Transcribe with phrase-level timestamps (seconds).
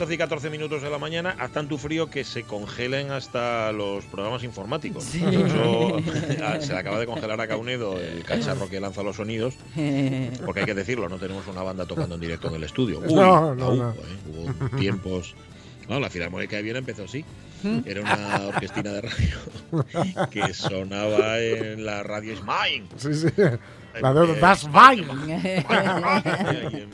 [0.00, 4.06] 12 y 14 minutos de la mañana, haz tanto frío que se congelen hasta los
[4.06, 5.12] programas informáticos.
[5.12, 5.98] De hecho,
[6.60, 9.54] se le acaba de congelar a Caunedo el cacharro que lanza los sonidos,
[10.46, 13.00] porque hay que decirlo, no tenemos una banda tocando en directo en el estudio.
[13.00, 13.90] Uy, No, no, no.
[13.90, 13.94] eh,
[14.30, 15.34] Hubo tiempos.
[15.86, 17.22] No, la Filarmónica de Viena empezó así.
[17.84, 22.86] Era una orquestina de radio que sonaba en la radio Es Mine.
[22.96, 23.26] Sí, sí.
[24.00, 25.06] La de Das Wein.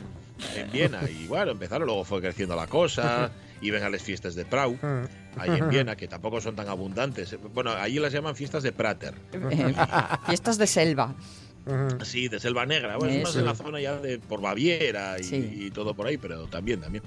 [0.55, 1.01] en, en Viena.
[1.09, 3.31] Y bueno, empezaron, luego fue creciendo la cosa.
[3.61, 4.77] Iban a las fiestas de Prau,
[5.37, 7.35] ahí en Viena, que tampoco son tan abundantes.
[7.53, 9.15] Bueno, allí las llaman fiestas de Prater.
[9.33, 9.73] Eh,
[10.27, 11.15] Fiestas de selva.
[12.03, 12.95] Sí, de Selva Negra.
[12.95, 15.35] Bueno, es más en la zona ya de por Baviera y, Sí.
[15.65, 17.03] y todo por ahí, pero también, también.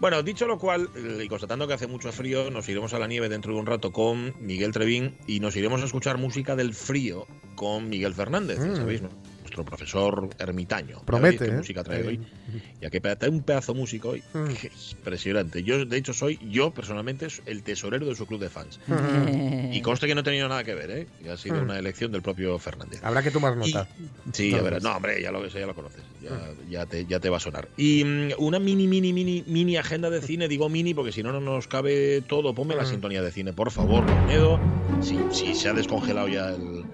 [0.00, 3.06] Bueno, dicho lo cual, eh, y constatando que hace mucho frío, nos iremos a la
[3.06, 6.72] nieve dentro de un rato con Miguel Trevín y nos iremos a escuchar música del
[6.72, 8.76] frío con Miguel Fernández, Mm.
[8.76, 9.02] ¿sabéis?
[9.02, 9.10] no?
[9.58, 11.00] Nuestro profesor ermitaño.
[11.04, 11.56] Promete, qué ¿eh?
[11.56, 12.14] música trae hoy.
[12.54, 14.22] Eh, Ya que trae un pedazo de músico hoy.
[14.32, 14.46] Mm.
[14.54, 15.64] que es impresionante.
[15.64, 18.78] Yo, de hecho, soy yo personalmente el tesorero de su club de fans.
[19.72, 21.06] Y conste que no he tenido nada que ver, ¿eh?
[21.22, 21.64] Que ha sido Mm.
[21.64, 23.00] una elección del propio Fernández.
[23.02, 23.88] Habrá que tomar nota.
[24.32, 24.82] Sí, No, pues.
[24.82, 26.02] No, hombre, ya lo, ya lo conoces.
[26.22, 26.30] Ya,
[26.70, 27.68] ya te, ya te va a sonar.
[27.76, 30.46] Y mm, una mini, mini, mini, mini agenda de cine.
[30.46, 32.54] Digo mini porque si no, no nos cabe todo.
[32.54, 32.86] Ponme la Mm.
[32.86, 34.60] sintonía de cine, por favor, Leonedo.
[35.00, 36.84] Si, si se ha descongelado ya el,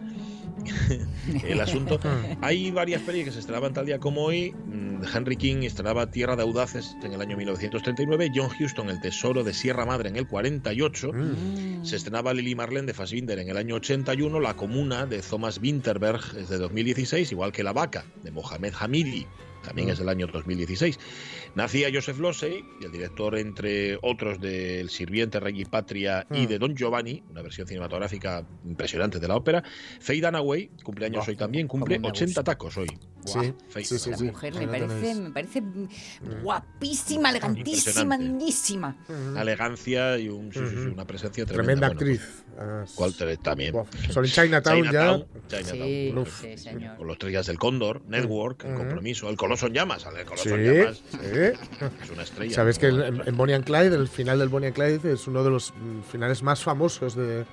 [1.44, 2.00] el asunto.
[2.40, 4.52] Hay varias pelis que se estrenaban tal día como hoy.
[4.52, 8.30] Mm, Henry King estrenaba Tierra de Audaces en el año 1939.
[8.34, 11.12] John Huston, El Tesoro de Sierra Madre en el 48.
[11.12, 11.84] Mm.
[11.84, 16.20] Se estrenaba Lily Marlene de Fassbinder en el año 81, La Comuna de Thomas Winterberg
[16.38, 19.26] es de 2016, igual que La Vaca de Mohamed Hamidi,
[19.64, 20.98] también es del año 2016.
[21.54, 26.46] Nacía Joseph Losey, y el director, entre otros, de El Sirviente, Rey y Patria y
[26.46, 26.48] Mm.
[26.48, 29.62] de Don Giovanni, una versión cinematográfica impresionante de la ópera.
[30.00, 32.44] Faye Dunaway, cumpleaños Buah, hoy también, cumple cómo me 80 gusta.
[32.44, 32.88] tacos hoy.
[33.24, 34.24] Sí, Faye sí, sí, La sí.
[34.24, 35.62] mujer me parece, me parece
[36.42, 38.96] guapísima, elegantísima, lindísima.
[39.08, 40.92] Una elegancia y un, sí, sí, sí, Ujú.
[40.92, 41.88] una presencia Tremenda tremenda.
[41.88, 42.44] Bueno, actriz.
[42.58, 43.74] Ah, ¿Cuál te- también?
[44.10, 45.58] Solo en Chinatown, Chinatown, ya.
[45.58, 45.88] Chinatown.
[45.88, 46.40] Sí, Uf.
[46.42, 46.96] sí, señor.
[46.96, 48.78] con los tres días del Cóndor, Network, el Ujú.
[48.80, 51.02] compromiso, el Coloso en llamas, el Coloso Sí, en llamas
[51.52, 52.54] es una estrella.
[52.54, 55.42] Sabes que en, en Bonnie and Clyde, el final del Bonnie and Clyde es uno
[55.44, 57.44] de los mm, finales más famosos de,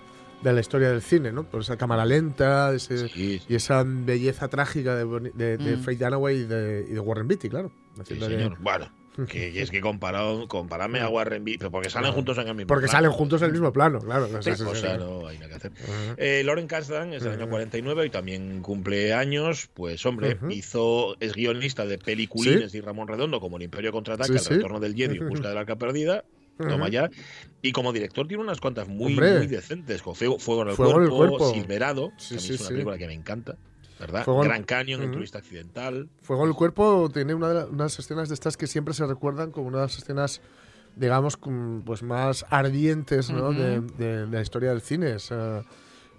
[0.41, 1.44] de la historia del cine, ¿no?
[1.44, 5.81] Por esa cámara lenta ese- Sí, y esa belleza trágica de, Bonnie- de, de Mm.
[5.84, 7.72] Faye Dunaway y de, y de Warren Beatty, claro.
[8.03, 8.57] sí, señor.
[8.59, 8.91] Bueno,
[9.28, 12.86] que es que comparado, compararme a Warren Beatty, porque salen juntos en el mismo Porque
[12.86, 12.92] plano.
[12.98, 14.28] salen juntos en el mismo plano, claro.
[14.28, 14.88] Sí, Otra sí, sí, sí.
[15.00, 15.72] no hay nada que hacer.
[15.72, 16.14] Ujú.
[16.18, 17.52] Eh, Lauren Kasdan es del año Ujú.
[17.52, 19.70] 49 y también cumple años.
[19.74, 24.34] Pues hombre, hizo, es guionista de peliculines y Ramón Redondo como El Imperio Contraataca, Sí,
[24.34, 24.54] El sí.
[24.56, 26.24] Retorno del Jedi, En Busca del Arca Perdida.
[26.58, 27.10] Toma ya.
[27.64, 30.02] Y como director tiene unas cuantas muy, muy decentes.
[30.04, 31.54] Fuego, Fuego en el Fuego en el cuerpo.
[31.54, 32.74] Silverado, Sí, que a mí sí, es una sí.
[32.76, 33.58] película que me encanta.
[34.02, 34.26] ¿Verdad?
[34.26, 35.14] Fuego en- Gran Canyon, El Ujú.
[35.18, 36.10] turista accidental.
[36.22, 39.06] Fuego en el cuerpo tiene una de la- unas escenas de estas que siempre se
[39.06, 40.42] recuerdan como una de las escenas,
[40.96, 41.38] digamos,
[41.86, 43.82] pues más ardientes de, de-
[44.26, 45.14] de la historia del cine.
[45.16, 45.32] Es,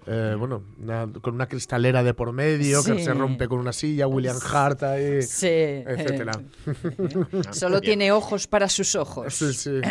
[0.07, 4.07] eh, bueno, una- con una cristalera de por medio que se rompe con una silla,
[4.07, 5.47] William Hart ahí, Sí.
[5.47, 6.33] etcétera.
[7.51, 7.81] Solo Bien.
[7.99, 9.33] tiene ojos para sus ojos.
[9.33, 9.81] Sí, sí.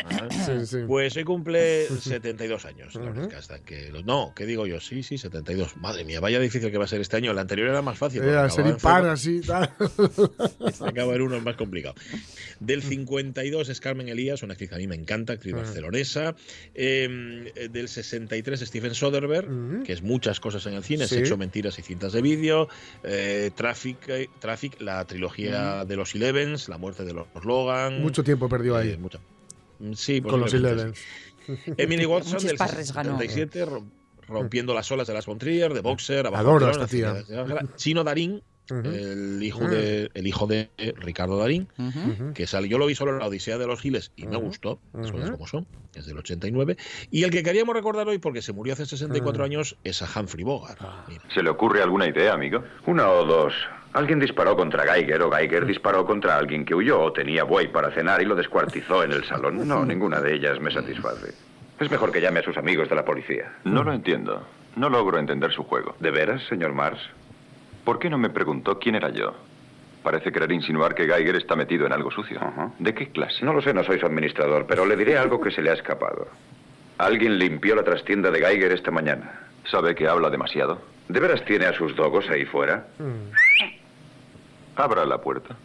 [0.46, 0.78] sí, sí.
[0.86, 2.98] Pues hoy cumple 72 años.
[3.30, 4.80] Kasdan, que No, ¿qué digo yo?
[4.80, 5.76] Sí, sí, 72.
[5.76, 7.30] Madre mía, vaya difícil que va a ser este año.
[7.32, 8.22] El anterior era más fácil.
[8.22, 9.70] Era ser impar así, tal.
[10.66, 11.94] Este acaba en uno es más complicado.
[12.60, 16.34] Del 52 es Carmen Elías, una actriz que a mí me encanta, actriz barcelonesa.
[16.74, 21.16] Eh, del 63 Steven Soderbergh, que es muchas cosas en el cine, Sí.
[21.16, 22.68] Sexo, Mentiras y Cintas de Vídeo,
[23.02, 28.02] eh, Traffic, eh, Traffic, la trilogía de los Elevens, La muerte de los Logan.
[28.02, 29.20] Mucho tiempo perdió eh, ahí mucha-
[29.94, 30.98] Sí, con los Elevens.
[31.76, 33.18] Emily Watson del parres ganó.
[34.22, 37.14] 77, Ro- rompiendo las olas de las Bontrier, de Boxer, abajo Adoro esta tía.
[37.76, 41.68] Chino Darín, el hijo de el hijo de Ricardo Darín,
[42.34, 44.78] que salió, yo lo vi solo en la Odisea de los Giles y me gustó,
[44.94, 46.76] las cosas como son, es del 89.
[47.10, 49.46] Y el que queríamos recordar hoy, porque se murió hace 64 Ah.
[49.46, 50.80] años, es a Humphrey Bogart.
[51.08, 51.22] Mira.
[51.34, 52.62] ¿Se le ocurre alguna idea, amigo?
[52.86, 53.52] Una o dos.
[53.94, 57.92] Alguien disparó contra Geiger o Geiger disparó contra alguien que huyó o tenía buey para
[57.92, 59.68] cenar y lo descuartizó en el salón.
[59.68, 61.34] No, ninguna de ellas me satisface.
[61.82, 63.54] Es mejor que llame a sus amigos de la policía.
[63.64, 64.46] No lo entiendo.
[64.76, 65.96] No logro entender su juego.
[65.98, 67.00] ¿De veras, señor Mars?
[67.84, 69.34] ¿Por qué no me preguntó quién era yo?
[70.04, 72.38] Parece querer insinuar que Geiger está metido en algo sucio.
[72.78, 73.44] ¿De qué clase?
[73.44, 75.74] No lo sé, no soy su administrador, pero le diré algo que se le ha
[75.74, 76.28] escapado.
[76.98, 79.40] Alguien limpió la trastienda de Geiger esta mañana.
[79.68, 80.80] ¿Sabe que habla demasiado?
[81.08, 82.86] ¿De veras tiene a sus dogos ahí fuera?
[84.76, 85.56] Abra la puerta.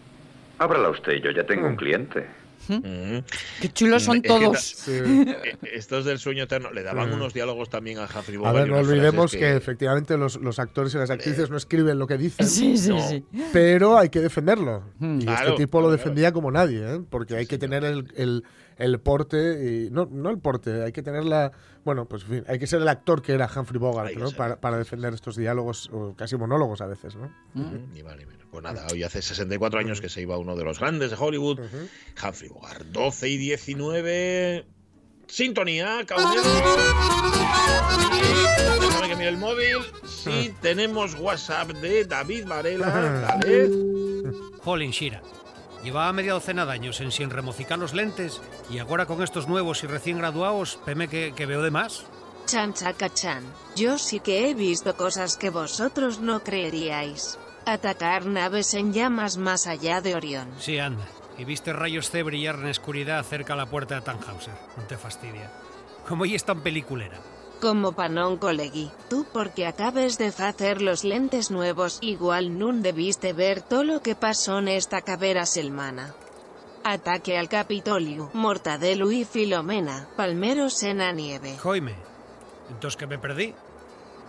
[0.57, 2.25] Ábrala usted, yo ya tengo un cliente.
[2.69, 3.23] Mm.
[3.61, 4.59] Qué chulos son Es todos.
[4.61, 4.91] Sí.
[4.93, 7.13] Eh, Estos del sueño eterno le daban Mm.
[7.13, 8.55] unos diálogos también a Humphrey A Bogart.
[8.57, 9.55] ver, y no olvidemos que...
[9.55, 13.07] efectivamente los, los actores y las actrices no escriben lo que dicen, Sí, sí, No.
[13.07, 13.23] sí.
[13.53, 14.83] pero hay que defenderlo.
[14.99, 15.21] Mm.
[15.21, 17.01] Y Claro, este tipo lo claro, defendía como nadie, ¿eh?
[17.09, 18.43] porque hay que tener el, el,
[18.77, 21.51] el porte, y no, no el porte, hay que tener la...
[21.83, 24.31] Bueno, pues en fin, hay que ser el actor que era Humphrey Bogart ¿no?
[24.31, 27.15] para, para defender estos diálogos, o casi monólogos a veces.
[27.15, 27.31] ¿no?
[27.53, 28.45] Mm, Ni más ni menos.
[28.51, 31.59] Pues nada, hoy hace 64 años que se iba uno de los grandes de Hollywood,
[32.23, 32.83] Humphrey Bogart.
[32.87, 34.65] 12 y 19.
[35.27, 36.05] Sintonía,
[38.79, 39.77] déjame que mire el móvil.
[40.05, 43.37] Sí, tenemos WhatsApp de David Varela.
[44.63, 45.21] Jolín Shira.
[45.87, 49.85] Llevaba media docena de años en sin remocicar los lentes y ahora con estos nuevos
[49.85, 52.03] y recién graduados, peme que, que veo de más.
[52.45, 53.41] Chan chaca chan.
[53.73, 57.39] Yo sí que he visto cosas que vosotros no creeríais.
[57.65, 60.49] Atacar naves en llamas más allá de Orión.
[60.59, 61.07] Sí, anda.
[61.37, 64.55] Y viste rayos C brillar en oscuridad cerca a la puerta de Tannhauser.
[64.75, 65.49] No te fastidia.
[66.05, 67.17] Como ella es tan peliculera.
[67.61, 68.91] Como panón colegui.
[69.09, 74.13] Tú porque acabes de hacer los lentes nuevos igual nun debiste ver todo lo que
[74.13, 76.13] pasó en esta cabera selmana.
[76.83, 81.57] Ataque al Capitolio, Mortadelo y Filomena, palmeros en la nieve.
[81.57, 81.95] Joime.
[82.69, 83.53] Entonces que me perdí.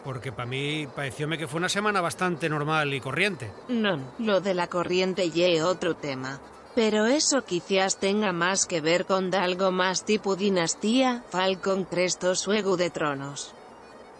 [0.04, 3.52] Porque para mí parecióme que fue una semana bastante normal y corriente.
[3.68, 6.40] Non, lo de la corriente ye otro tema.
[6.78, 12.76] Pero eso quizás tenga más que ver con algo más tipo dinastía, Falcon Cresto Suego
[12.76, 13.52] de Tronos.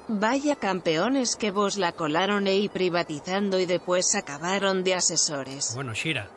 [0.09, 5.71] Vaya campeones que vos la colaron e privatizando y después acabaron de asesores.
[5.77, 6.31] Bueno, Shira,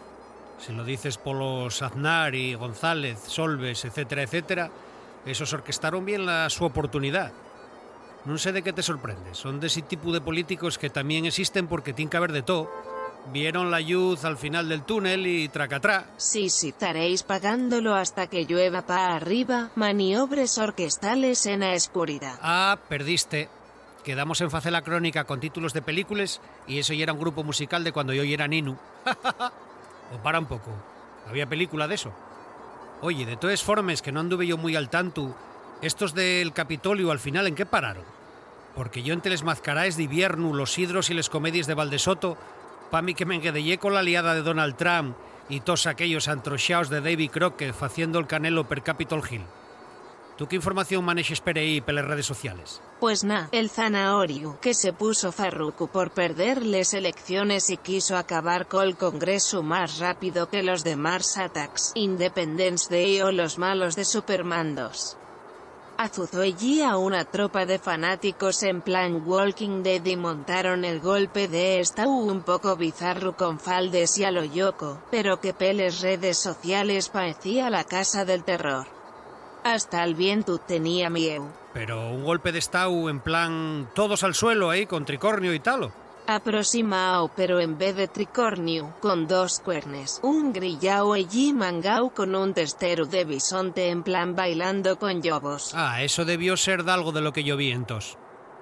[0.59, 4.69] si lo dices por los Aznar y González, Solves, etcétera, etcétera,
[5.25, 7.31] esos orquestaron bien la su oportunidad.
[8.25, 11.65] No sé de qué te sorprendes, son de ese tipo de políticos que también existen
[11.65, 12.69] porque tienen que haber de todo.
[13.27, 16.07] Vieron la luz al final del túnel y tracatrá.
[16.17, 22.39] Sí, sí, estaréis pagándolo hasta que llueva pa' arriba, maniobres orquestales en la oscuridad.
[22.41, 23.49] Ah, perdiste.
[24.03, 27.43] Quedamos en Face la Crónica con títulos de películas y eso ya era un grupo
[27.43, 28.75] musical de cuando yo era Ninu.
[30.13, 30.71] o para un poco.
[31.29, 32.11] Había película de eso.
[33.01, 35.35] Oye, de todas formas, que no anduve yo muy al tanto,
[35.81, 38.03] estos del Capitolio al final, ¿en qué pararon?
[38.75, 42.37] Porque yo entre les mazcaraes de invierno, los hidros y les comedias de Valdesoto,
[42.91, 43.39] pa' mí que me
[43.79, 45.15] con la liada de Donald Trump
[45.49, 49.41] y todos aquellos antroxaos de David Crockett haciendo el canelo per Capitol Hill.
[50.37, 52.81] ¿Tú qué información manejas per ahí per las redes sociales?
[52.99, 58.67] Pues na, el zanahorio, que se puso farruco por perder las elecciones y quiso acabar
[58.67, 64.05] col Congreso más rápido que los de Mars Attacks, Independence Day o los malos de
[64.05, 64.75] Superman
[66.01, 66.11] 2.
[66.11, 71.47] Azuzó allí a una tropa de fanáticos en plan Walking Dead y montaron el golpe
[71.47, 76.37] de esta un poco bizarro con faldes y a lo yoco, pero que peles redes
[76.37, 78.87] sociales parecía la casa del terror.
[79.63, 81.47] Hasta el viento tenía miedo.
[81.73, 85.93] Pero un golpe de estado en plan todos al suelo ahí con tricornio y tal.
[86.35, 92.53] Aproximao pero en vez de tricornio, con dos cuernes, un grillao allí mangao con un
[92.53, 95.73] testero de bisonte en plan bailando con lobos.
[95.75, 98.17] Ah, eso debió ser de algo de lo que yo vi entonces.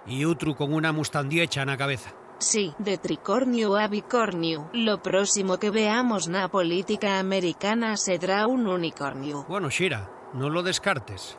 [0.07, 2.13] Y otro con una mustandiecha en la cabeza.
[2.39, 9.45] Sí, de tricornio a bicornio, lo próximo que veamos na política americana será un unicornio.
[9.49, 11.37] Bueno, Shira, no lo descartes.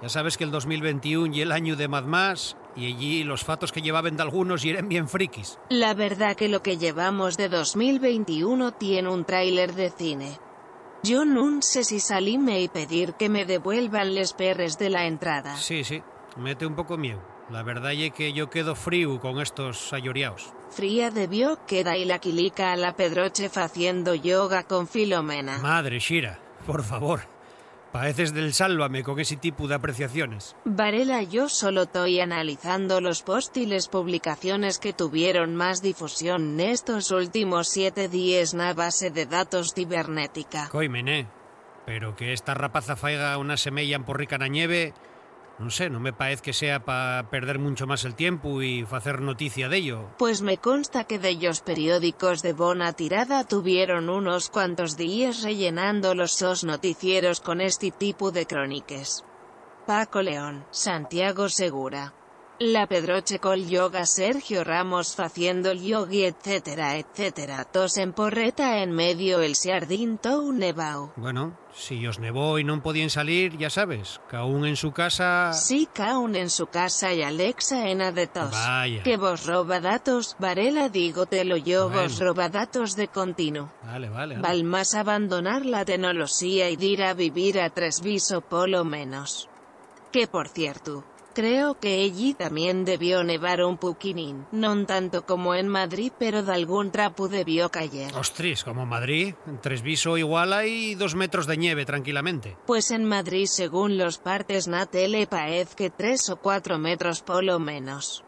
[0.00, 3.72] Ya sabes que el 2021 y el año de Mad Max, y allí los fatos
[3.72, 5.58] que llevaban de algunos y eran bien frikis.
[5.68, 10.38] La verdad que lo que llevamos de 2021 tiene un tráiler de cine.
[11.02, 15.56] Yo no sé si salíme y pedir que me devuelvan les perres de la entrada.
[15.56, 16.02] Sí, sí,
[16.36, 17.22] mete un poco miedo.
[17.50, 20.52] La verdad es que yo quedo frío con estos ayoreaos.
[20.70, 25.58] Fría debió queda y la quilica a la Pedroche haciendo yoga con Filomena.
[25.58, 27.22] Madre Shira, por favor.
[27.92, 30.54] Paeces del sálvame con ese tipo de apreciaciones.
[30.64, 37.68] Varela, yo solo estoy analizando los las publicaciones que tuvieron más difusión en estos últimos
[37.68, 40.68] siete días na base de datos cibernética.
[40.70, 41.26] Coimené,
[41.84, 44.94] pero que esta rapaza faiga una semella en porrica na nieve,
[45.60, 49.20] non sé, non me parece que sea para perder mucho más el tiempo y hacer
[49.20, 49.98] noticia de ello.
[50.16, 56.14] Pues me consta que de ellos periódicos de bona tirada tuvieron unos cuantos días rellenando
[56.14, 59.22] los sos noticieros con este tipo de cróniques.
[59.86, 62.14] Paco León, Santiago Segura.
[62.62, 68.92] La Pedroche col yoga Sergio Ramos faciendo el yogi etcétera etcétera tos en porreta en
[68.92, 71.10] medio el sardín tou nevao.
[71.16, 75.54] Bueno, si os nevó y no podían salir, ya sabes, cada un en su casa...
[75.54, 78.50] Sí, Kaun en su casa y Alexa en a de tos.
[78.50, 79.02] Vaya.
[79.04, 83.72] Que vos roba datos, Varela digo te lo yo vos roba datos de continuo.
[83.84, 84.34] Vale, vale.
[84.34, 84.46] vale.
[84.46, 89.48] Val más abandonar la tecnología y ir a vivir a tres viso polo menos.
[90.12, 95.68] Que por cierto, creo que allí también debió nevar un puquinín, non tanto como en
[95.68, 98.12] Madrid, pero de algún trapo debió caer.
[98.16, 102.56] Ostras, como Madrid, en Tresviso igual hay dos metros de nieve tranquilamente.
[102.66, 107.58] Pues en Madrid según los partes na tele paez que tres o cuatro metros polo
[107.58, 108.24] menos.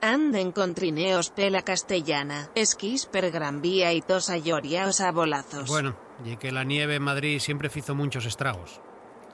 [0.00, 5.66] Anden con trineos pela castellana, esquís per gran vía y tos ayorriaos a bolazos.
[5.66, 8.80] Bueno, y que la nieve en Madrid siempre hizo muchos estragos.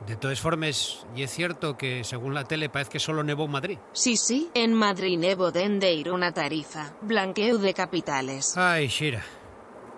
[0.07, 3.53] De todas formas, y es cierto que según la tele parece que solo nevó en
[3.53, 3.79] Madrid.
[3.93, 8.57] Sí, sí, en Madrid nevo dende ir una tarifa, blanqueo de capitales.
[8.57, 9.25] Ay, Shira.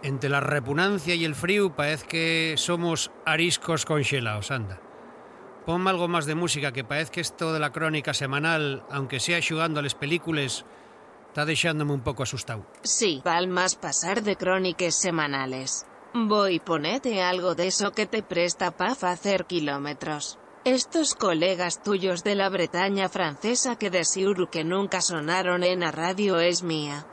[0.02, 4.80] Entre la repugnancia y el frío parece que somos ariscos congelados, anda.
[5.64, 9.42] Ponme algo más de música, que parece que esto de la crónica semanal, aunque sea
[9.42, 10.64] xugando a las películas,
[11.26, 12.64] está dejándome un poco asustado.
[12.82, 15.84] Sí, val más pasar de crónicas semanales.
[16.18, 20.38] Voy ponete algo de eso que te presta pa hacer kilómetros.
[20.64, 25.92] Estos colegas tuyos de la Bretaña francesa que de seguro que nunca sonaron en la
[25.92, 27.06] radio es mía.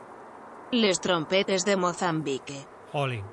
[0.72, 2.66] Les trompetes de Mozambique.
[2.92, 3.26] Jolín,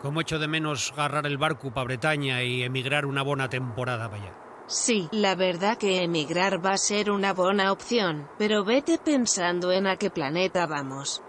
[0.00, 4.22] cómo echo de menos agarrar el barco para Bretaña y emigrar una buena temporada para
[4.22, 4.34] allá.
[4.68, 9.88] Sí, la verdad que emigrar va a ser una buena opción, pero vete pensando en
[9.88, 11.20] a qué planeta vamos.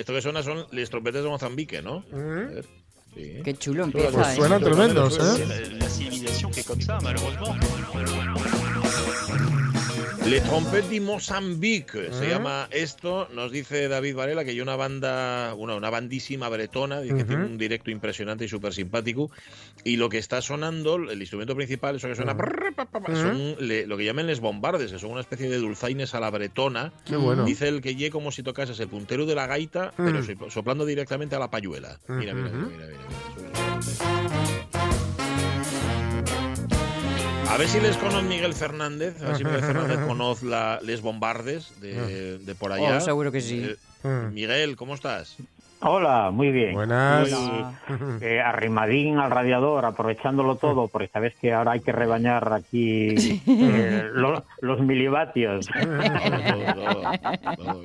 [0.00, 2.04] Esto, que suena son los trompetes de Mozambique, ¿no?
[2.12, 2.64] A ver,
[3.14, 3.34] sí.
[3.44, 4.36] Qué chulo Pues empieza, ¿eh?
[4.36, 5.36] suenan tremendos, suena.
[5.36, 5.68] ¿eh?
[5.78, 7.54] La civilisation qui est comme ça, malheureusement.
[10.30, 12.30] Le Trompet de Mozambique se ¿Eh?
[12.30, 13.28] llama esto.
[13.34, 17.44] Nos dice David Varela que hay una banda, una, una bandísima bretona, dice que tiene
[17.46, 19.28] un directo impresionante y súper simpático.
[19.82, 22.46] Y lo que está sonando, el instrumento principal, eso que suena, pa,
[22.86, 26.20] pa, son le- lo que llaman les bombardes, que son una especie de dulzaines a
[26.20, 26.92] la bretona.
[27.04, 27.44] Qué bueno.
[27.44, 30.86] Dice el que ye como si tocases el puntero de la gaita, pero sopl- soplando
[30.86, 31.98] directamente a la payuela.
[32.06, 34.40] Mira, mira, mira, mira, mira, mira.
[37.50, 41.00] A ver si les conoce Miguel Fernández, a ver si Miguel Fernández conoce la, les
[41.00, 42.98] bombardes de, de por allá.
[42.98, 43.66] Oh, seguro que sí.
[44.04, 45.36] Eh, Miguel, ¿cómo estás?
[45.82, 46.74] Hola, muy bien.
[46.74, 47.30] Buenas.
[47.30, 47.64] Muy,
[48.20, 54.04] eh, arrimadín al radiador, aprovechándolo todo, porque sabes que ahora hay que rebañar aquí eh,
[54.12, 55.66] lo- los milivatios.
[55.66, 57.84] Todo, todo, todo.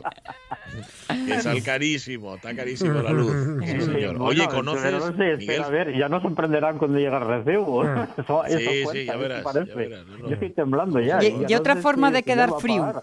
[1.26, 3.32] Que sale carísimo, está carísimo la luz.
[3.66, 4.18] Sí, señor.
[4.18, 7.84] Bueno, Oye, ¿conoces, no sé, espera, a ver, ya nos sorprenderán cuando llegue el recibo.
[8.18, 9.70] Eso, eso Sí, sí, ya ¿qué te verás, parece?
[9.70, 10.28] ya verás, no, no.
[10.28, 11.24] Yo estoy temblando ya.
[11.24, 12.94] Y- y otra no forma si- de quedar frío.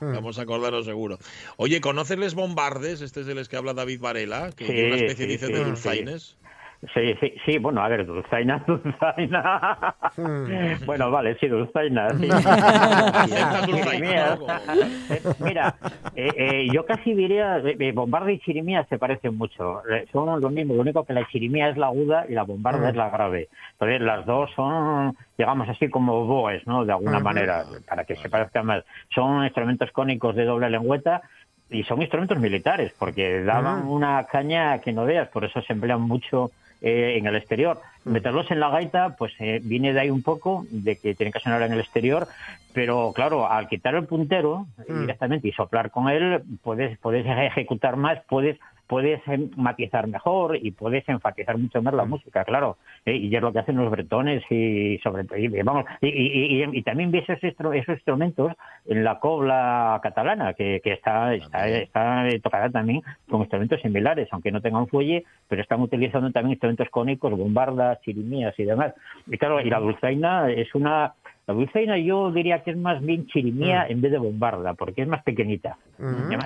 [0.00, 1.18] Vamos a acordarnos seguro.
[1.56, 3.00] Oye, ¿conoces les bombardes?
[3.02, 5.46] Este es de los que habla David Varela, que Sí, es una especie, sí, dice,
[5.46, 6.36] sí, de dulzaines.
[6.94, 9.96] Sí, sí, sí, bueno, a ver, Dulzaina, Dulzaina.
[10.84, 12.10] bueno, vale, sí, Dulzaina.
[12.10, 12.28] Sí.
[15.08, 15.74] Eh, Mira,
[16.14, 19.82] eh, eh, yo casi diría, eh, bombarda y chirimía se parecen mucho.
[20.12, 22.96] Son lo mismo, lo único que la chirimía es la aguda y la bombarda es
[22.96, 23.48] la grave.
[23.72, 26.84] Entonces, las dos son, digamos así, como boes, ¿no?
[26.84, 28.84] De alguna manera, para que se parezcan más.
[29.14, 31.22] Son instrumentos cónicos de doble lengüeta
[31.70, 36.00] y son instrumentos militares, porque daban una caña que no veas, por eso se emplean
[36.00, 37.80] mucho eh, en el exterior.
[38.04, 41.40] Meterlos en la gaita, pues eh, viene de ahí un poco, de que tienen que
[41.40, 42.28] sonar en el exterior,
[42.72, 47.96] pero claro, al quitar el puntero eh, directamente y soplar con él, puedes, puedes ejecutar
[47.96, 49.20] más, puedes puedes
[49.56, 52.76] matizar mejor y puedes enfatizar mucho más la música, claro.
[53.04, 56.78] Eh, y es lo que hacen los bretones y sobre y, vamos y, y- y-
[56.78, 57.42] y también ves esos,
[57.74, 58.52] esos instrumentos
[58.86, 64.28] en la cobla catalana que, que está está, está eh, tocada también con instrumentos similares,
[64.30, 68.94] aunque no tengan fuelle, pero están utilizando también instrumentos cónicos, bombardas, chirimías y demás.
[69.26, 71.12] Y claro, y la dulzaina es una
[71.46, 75.08] la dulzaina yo diría que es más bien chirimía en vez de bombarda, porque es
[75.08, 75.78] más pequeñita.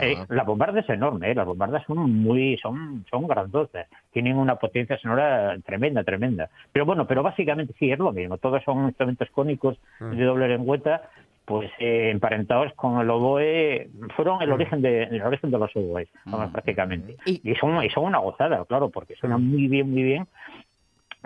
[0.02, 1.34] Eh, la bombarda es enorme, ¿eh?
[1.34, 6.50] las bombardas son muy, son, son grandotas, tienen una potencia sonora tremenda, tremenda.
[6.72, 11.08] Pero bueno, pero básicamente sí es lo mismo, todos son instrumentos cónicos de doble lengüeta,
[11.46, 16.08] pues eh, emparentados con el oboe, fueron el origen de el origen de los oboes,
[16.26, 17.16] vamos, prácticamente.
[17.24, 20.28] Y son, y son una gozada, claro, porque suenan muy bien, muy bien.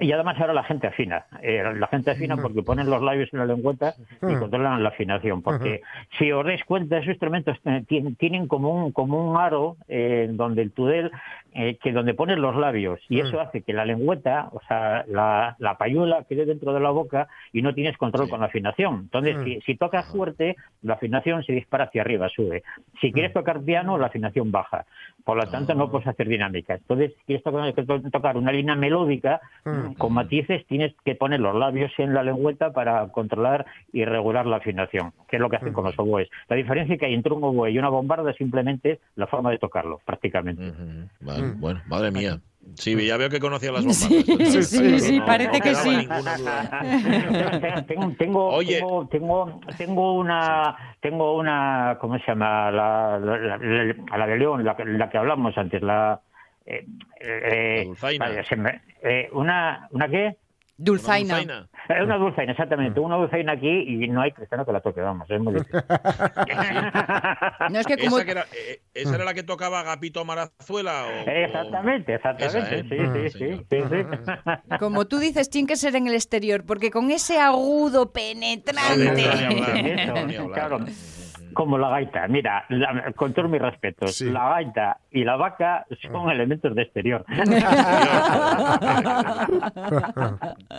[0.01, 1.25] Y además ahora la gente afina.
[1.41, 3.95] Eh, la gente afina porque ponen los labios en la lengüeta
[4.33, 5.41] y controlan la afinación.
[5.41, 5.83] Porque
[6.19, 10.63] si os dais cuenta, esos instrumentos tien- tienen como un, como un aro eh, donde
[10.63, 11.13] el tudel,
[11.53, 12.99] eh, que donde pones los labios.
[13.09, 16.91] Y eso hace que la lengüeta, o sea, la, la payuela quede dentro de la
[16.91, 18.95] boca y no tienes control con la afinación.
[19.03, 22.65] Entonces, si, si tocas fuerte, la afinación se dispara hacia arriba, sube.
[23.01, 24.87] Si quieres tocar piano, la afinación baja.
[25.25, 26.75] Por lo tanto, no puedes hacer dinámica.
[26.75, 29.41] Entonces, si quieres tocar, to- tocar una línea melódica,
[29.99, 34.57] con matices, tienes que poner los labios en la lengüeta para controlar y regular la
[34.57, 36.29] afinación, que es lo que hacen con los oboes.
[36.49, 39.59] La diferencia que hay entre un oboe y una bombarda simplemente es la forma de
[39.59, 40.73] tocarlo, prácticamente.
[41.21, 42.39] Vale, Bueno, madre mía.
[42.77, 44.49] Sí, ya veo que conocía las bombardas.
[44.51, 46.09] Sí, sí, sí, No- parece no que sí.
[47.87, 52.71] tengo, tengo, tengo, tengo, tengo una, tengo una, ¿cómo se llama?
[52.71, 56.21] La, la, la- la de León, la, que- la que hablamos antes, la,
[56.67, 56.87] eh,
[57.21, 60.37] eh, vaya, se me- eh, una, ¿una qué?
[60.77, 61.69] Dulzaina.
[61.89, 62.99] Eh, Una dulzaina, exactamente.
[62.99, 65.81] Una dulzaina aquí y no hay cristiano que la toque, vamos, es muy difícil.
[67.71, 71.05] No es que como ¿Esa, que era, eh, ¿Esa era la que tocaba Agapito Marazuela?
[71.07, 72.59] O, Exactamente, exactamente.
[72.59, 72.83] Esa, ¿eh?
[72.83, 74.77] Sí, sí, sí, sí, sí.
[74.81, 79.29] Como tú dices, tiene que ser en el exterior, porque con ese agudo penetrante.
[80.53, 80.79] Claro.
[81.55, 86.31] Como la gaita, mira, la- con todos mis respetos, la gaita y la vaca son
[86.31, 87.25] elementos de exterior.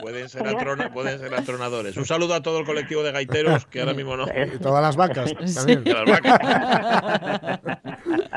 [0.01, 1.98] Pueden ser, atrona- pueden ser atronadores.
[1.98, 4.25] Un saludo a todo el colectivo de gaiteros que ahora mismo no.
[4.55, 5.83] Y todas las vacas también.
[5.85, 6.40] Y a las vacas.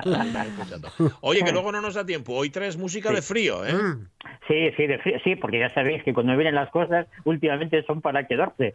[1.20, 2.34] Oye, que luego no nos da tiempo.
[2.34, 3.72] Hoy traes música de frío, ¿eh?
[4.46, 8.00] Sí, sí, de frío, sí, porque ya sabéis que cuando vienen las cosas, últimamente son
[8.00, 8.72] para quedarse.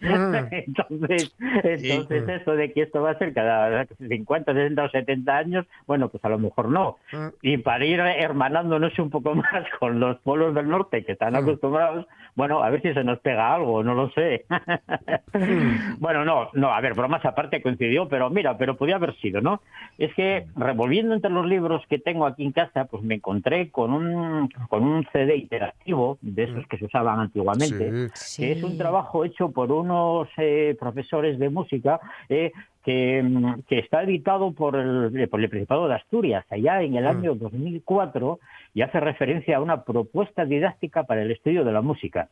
[0.51, 3.52] entonces, entonces eso de que esto va a ser cada
[3.99, 6.97] 50, 60 o 70 años, bueno, pues a lo mejor no.
[7.41, 12.05] Y para ir hermanándonos un poco más con los polos del norte que están acostumbrados,
[12.35, 14.45] bueno, a ver si se nos pega algo, no lo sé.
[15.99, 19.61] bueno, no, no, a ver, bromas aparte coincidió, pero mira, pero podía haber sido, ¿no?
[19.97, 23.93] Es que revolviendo entre los libros que tengo aquí en casa, pues me encontré con
[23.93, 29.25] un, con un CD interactivo de esos que se usaban antiguamente, que es un trabajo
[29.25, 32.51] hecho por unos eh, profesores de música eh,
[32.83, 37.07] que, mm, que está editado por el, por el Principado de Asturias allá en el
[37.07, 38.39] año 2004
[38.73, 42.29] y hace referencia a una propuesta didáctica para el estudio de la música.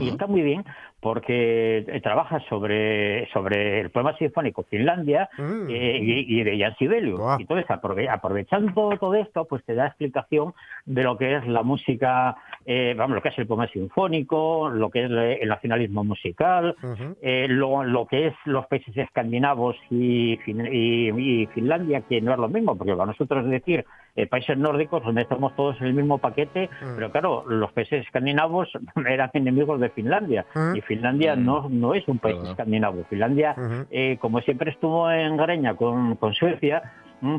[0.00, 0.64] Y está muy bien
[1.00, 5.28] porque eh, trabaja sobre, sobre el poema sinfónico Finlandia
[5.68, 7.20] eh, y, y de Jan Sibelius.
[7.38, 10.54] Y entonces, aprove- aprovechando todo esto, pues te da explicación
[10.86, 14.88] de lo que es la música, eh, vamos, lo que es el poema sinfónico, lo
[14.88, 16.74] que es el nacionalismo musical,
[17.20, 22.48] eh, lo, lo que es los países escandinavos y- y Finlandia, que no es lo
[22.48, 26.68] mismo, porque para nosotros decir eh, países nórdicos, donde estamos todos en el mismo paquete,
[26.96, 28.68] pero claro, los países escandinavos
[29.08, 30.44] eran enemigos de Finlandia,
[30.74, 33.04] y Finlandia no, no es un país escandinavo.
[33.08, 33.54] Finlandia,
[33.90, 36.82] eh, como siempre estuvo en greña con, con Suecia,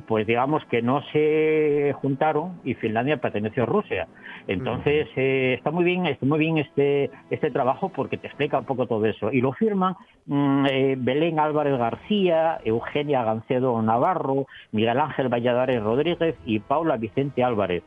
[0.08, 4.08] pues digamos que no se juntaron y Finlandia perteneció a Rusia.
[4.48, 8.66] Entonces eh, está muy bien, está muy bien este este trabajo porque te explica un
[8.66, 9.32] poco todo eso.
[9.32, 16.36] Y lo firman mm, eh, Belén Álvarez García, Eugenia Gancedo Navarro, Miguel Ángel Valladares Rodríguez
[16.46, 17.84] y Paula Vicente Álvarez.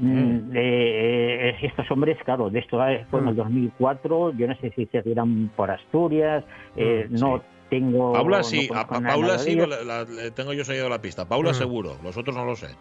[0.00, 2.78] Mm, eh, eh, estos hombres, claro, de esto
[3.10, 6.42] fue en el 2004, yo no sé si seguirán por Asturias,
[6.74, 8.12] eh, no tengo...
[8.12, 10.04] Paula no sí, a, Paula sí, la-
[10.34, 11.26] tengo yo seguido la pista.
[11.26, 11.54] Paula Mm.
[11.54, 12.74] seguro, los otros no lo sé.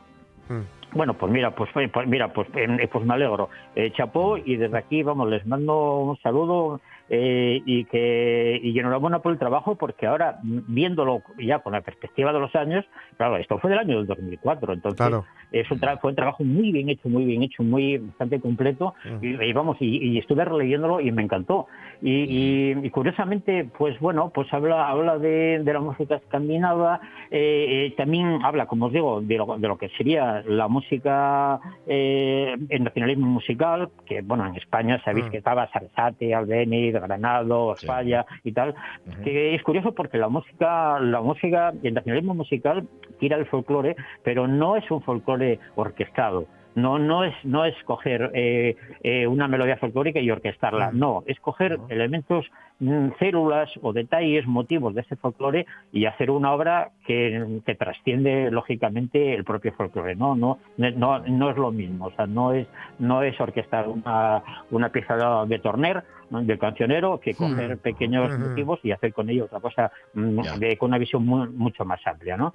[0.94, 3.50] Bueno, pues mira, pues, pues mira, pues, eh, pues me alegro.
[3.76, 9.20] Eh, chapó y desde aquí, vamos, les mando un saludo eh, y que y enhorabuena
[9.20, 12.84] por el trabajo porque ahora mm, viéndolo ya con la perspectiva de los años,
[13.18, 15.26] claro, esto fue del año del 2004, entonces Claro.
[15.52, 18.94] Es un tra- fue un trabajo muy bien hecho, muy bien hecho, muy bastante completo.
[19.22, 21.68] Y, y vamos y, y estuve releyéndolo y me encantó.
[22.02, 27.88] Y, y- y curiosamente pues bueno pues habla habla de, de la música escandinava eh,
[27.88, 32.56] eh, también habla como os digo de lo, de lo que sería la música eh,
[32.70, 38.52] el nacionalismo musical que bueno en España sabéis que estaba Sarsate, Albéniz, Granado, Falla y
[38.54, 38.76] tal
[39.24, 42.88] que es curioso porque la música la música el nacionalismo musical
[43.20, 45.39] tira el folclore pero no es un folclore
[45.76, 46.48] orquestado.
[46.76, 50.92] No no es no es coger eh, eh, una melodía folclórica y orquestarla.
[50.92, 52.46] No es coger elementos
[52.80, 58.52] mm, células o detalles motivos de ese folclore y hacer una obra que, que trasciende
[58.52, 60.16] lógicamente el propio folclore.
[60.16, 62.06] No no no no es lo mismo.
[62.06, 62.68] O sea no es
[63.00, 66.04] no es orquestar una una pieza de, Torner.
[66.30, 68.42] Del cancionero que coger pequeños Ujú.
[68.42, 72.06] motivos y hacer con ellos otra cosa mm, de- con una visión muy- mucho más
[72.06, 72.54] amplia no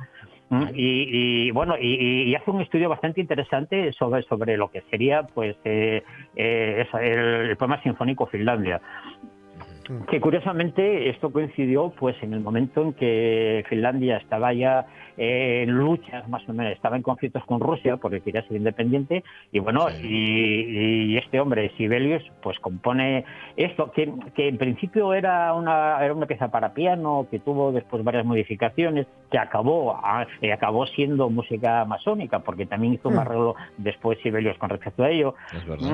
[0.51, 4.83] Mm, y, y, bueno y, y hace un estudio bastante interesante sobre sobre lo que
[4.91, 6.03] sería pues eh,
[6.37, 8.79] eh, el, el poema sinfónico Finlandia
[10.09, 15.71] que curiosamente esto coincidió pues en el momento en que Finlandia estaba ya eh, en
[15.73, 19.89] luchas más o menos estaba en conflictos con Rusia porque quería ser independiente y bueno
[20.03, 23.25] y, y este hombre Sibelius pues compone
[23.57, 28.03] esto que, que en principio era una era una pieza para piano que tuvo después
[28.03, 33.19] varias modificaciones que acabó ah, eh, acabó siendo música masónica porque también hizo un Mm.
[33.19, 35.35] arreglo después Sibelius con respecto a ello.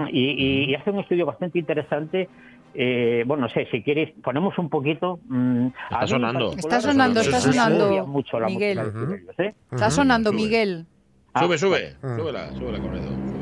[0.04, 2.28] Mm, y, y- y hace un estudio bastante interesante.
[2.74, 5.18] Eh, bueno, no sé, si queréis, ponemos un poquito.
[5.28, 6.52] mm, mí en sonando.
[6.56, 8.78] Está sonando, está sonando, movía mucho la Miguel.
[8.78, 9.54] música de Sibelius, ¿eh?
[9.72, 10.86] Está sonando, Miguel.
[11.34, 11.96] Ah, Sube, sube.
[12.02, 12.16] vale.
[12.18, 13.39] Súbela, súbela, súbela.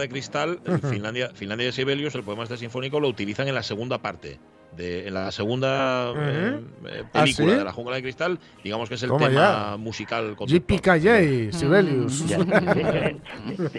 [0.00, 0.60] De cristal,
[0.90, 4.38] Finlandia, Finlandia de Sibelius, el poema este sinfónico lo utilizan en la segunda parte.
[4.76, 7.58] De, en la segunda eh, eh, ¿Ah, película sí?
[7.58, 9.76] de la jungla de cristal, digamos que es el Toma tema ya.
[9.76, 12.30] musical JPKJ, Sibelius.
[12.30, 13.16] Eh,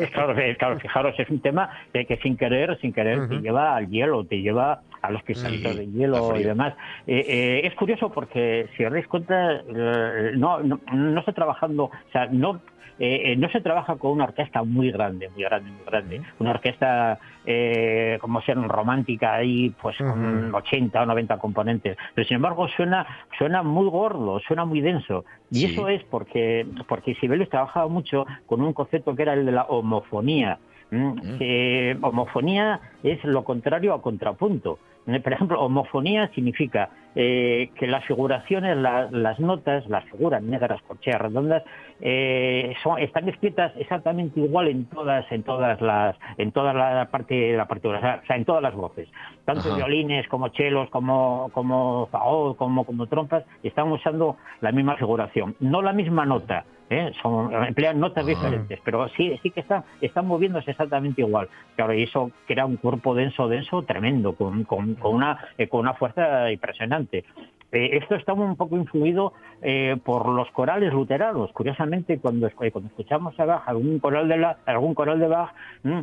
[0.14, 3.78] claro, eh, claro, fijaros, es un tema que, que sin querer, sin querer, te lleva
[3.78, 6.76] al hielo, te lleva a los cristalitos de hielo y demás.
[7.08, 11.86] Eh, eh, es curioso porque, si os dais cuenta, eh, no, no, no estoy trabajando,
[11.86, 12.62] o sea, no
[13.00, 16.22] eh, eh, no se trabaja con una orquesta muy grande, muy grande, muy grande.
[16.40, 21.98] Una orquesta eh, como ser romántica ahí, pues con 80 o 90 componentes.
[22.14, 23.06] Pero sin embargo suena,
[23.38, 25.26] suena muy gordo, suena muy denso.
[25.50, 25.66] Y Sí.
[25.66, 29.64] eso es porque, porque Sibelius trabajaba mucho con un concepto que era el de la
[29.64, 30.60] homofonía.
[30.92, 31.16] ¿m?
[31.40, 34.78] Que homofonía es lo contrario a contrapunto.
[35.06, 41.20] Por ejemplo, homofonía significa eh, que las figuraciones, la- las notas, las figuras negras, corcheas,
[41.20, 41.62] redondas,
[42.00, 47.58] eh, son, están escritas exactamente igual en todas, en todas las, en toda la parte,
[47.58, 49.10] la partitura, o sea, en todas las voces,
[49.44, 49.76] tanto Ajá.
[49.76, 55.82] violines como chelos, como, como fagot, como, como trompas, están usando la misma figuración, no
[55.82, 56.64] la misma nota.
[56.92, 57.12] ¿Eh?
[57.22, 61.48] Son, emplean notas diferentes, pero sí, sí que están, están moviéndose exactamente igual.
[61.76, 65.80] Claro, y eso crea un cuerpo denso, denso, tremendo, con, con, con una, eh, con
[65.82, 67.24] una fuerza impresionante.
[67.72, 71.52] Eh, esto está un poco influido eh, por los corales luteranos.
[71.54, 75.54] Curiosamente, cuando, esc- cuando escuchamos a Bach, algún coral de, la, algún coral de Bach,
[75.84, 76.00] mm,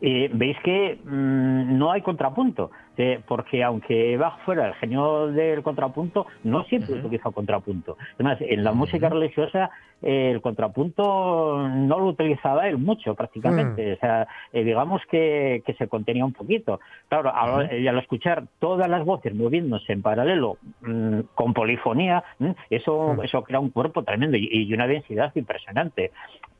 [0.00, 5.62] eh, veis que mm, no hay contrapunto, eh, porque aunque Bach fuera el genio del
[5.62, 7.96] contrapunto, no siempre utiliza contrapunto.
[8.14, 9.70] Además, en la música religiosa
[10.02, 15.74] eh, el contrapunto no lo utilizaba él mucho prácticamente, o sea, eh, digamos que, que
[15.74, 16.80] se contenía un poquito.
[17.08, 22.50] Claro, al, y al escuchar todas las voces moviéndose en paralelo mm, con polifonía, mm,
[22.70, 26.12] eso, eso crea un cuerpo tremendo y, y una densidad impresionante.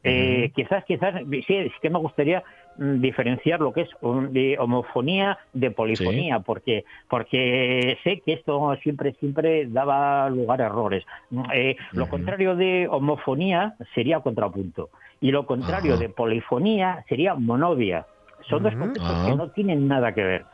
[0.02, 1.14] Eh, Quizás, quizás,
[1.46, 6.40] sí, es que me gustaría mm, diferenciar lo que es un- de homofonía de polifonía,
[6.40, 11.04] porque porque sé que esto siempre siempre daba lugar a errores.
[11.30, 14.88] Mm, eh, Lo contrario de homofonía sería contrapunto
[15.20, 18.06] y lo contrario de polifonía sería monovia.
[18.48, 19.26] Son dos conceptos Ah.
[19.28, 20.44] que no tienen nada que ver.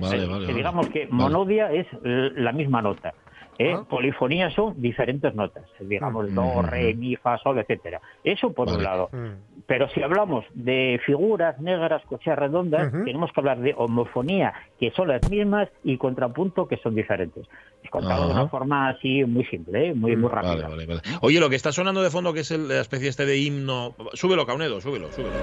[0.00, 0.54] Vale, Eh, vale, que vale.
[0.54, 1.12] digamos que Vale.
[1.12, 3.12] monodia es eh, la misma nota.
[3.58, 3.74] ¿Eh?
[3.76, 3.84] Ah.
[3.88, 6.62] Polifonía son diferentes notas, digamos do, Ujú.
[6.62, 8.00] re, mi, fa, sol, etcétera.
[8.24, 9.08] Eso por un lado.
[9.12, 9.62] Mm.
[9.66, 15.08] Pero si hablamos de figuras negras, cocheas redondas, tenemos que hablar de homofonía, que son
[15.08, 17.46] las mismas, y contrapunto, que son diferentes.
[17.82, 19.94] Es contado de una forma así muy simple, ¿eh?
[19.94, 20.68] muy, muy Vale, rápida.
[20.68, 21.00] vale, vale.
[21.20, 23.94] Oye, lo que está sonando de fondo, que es el- la especie este de himno.
[24.14, 25.34] Súbelo, Caunedo, súbelo, súbelo.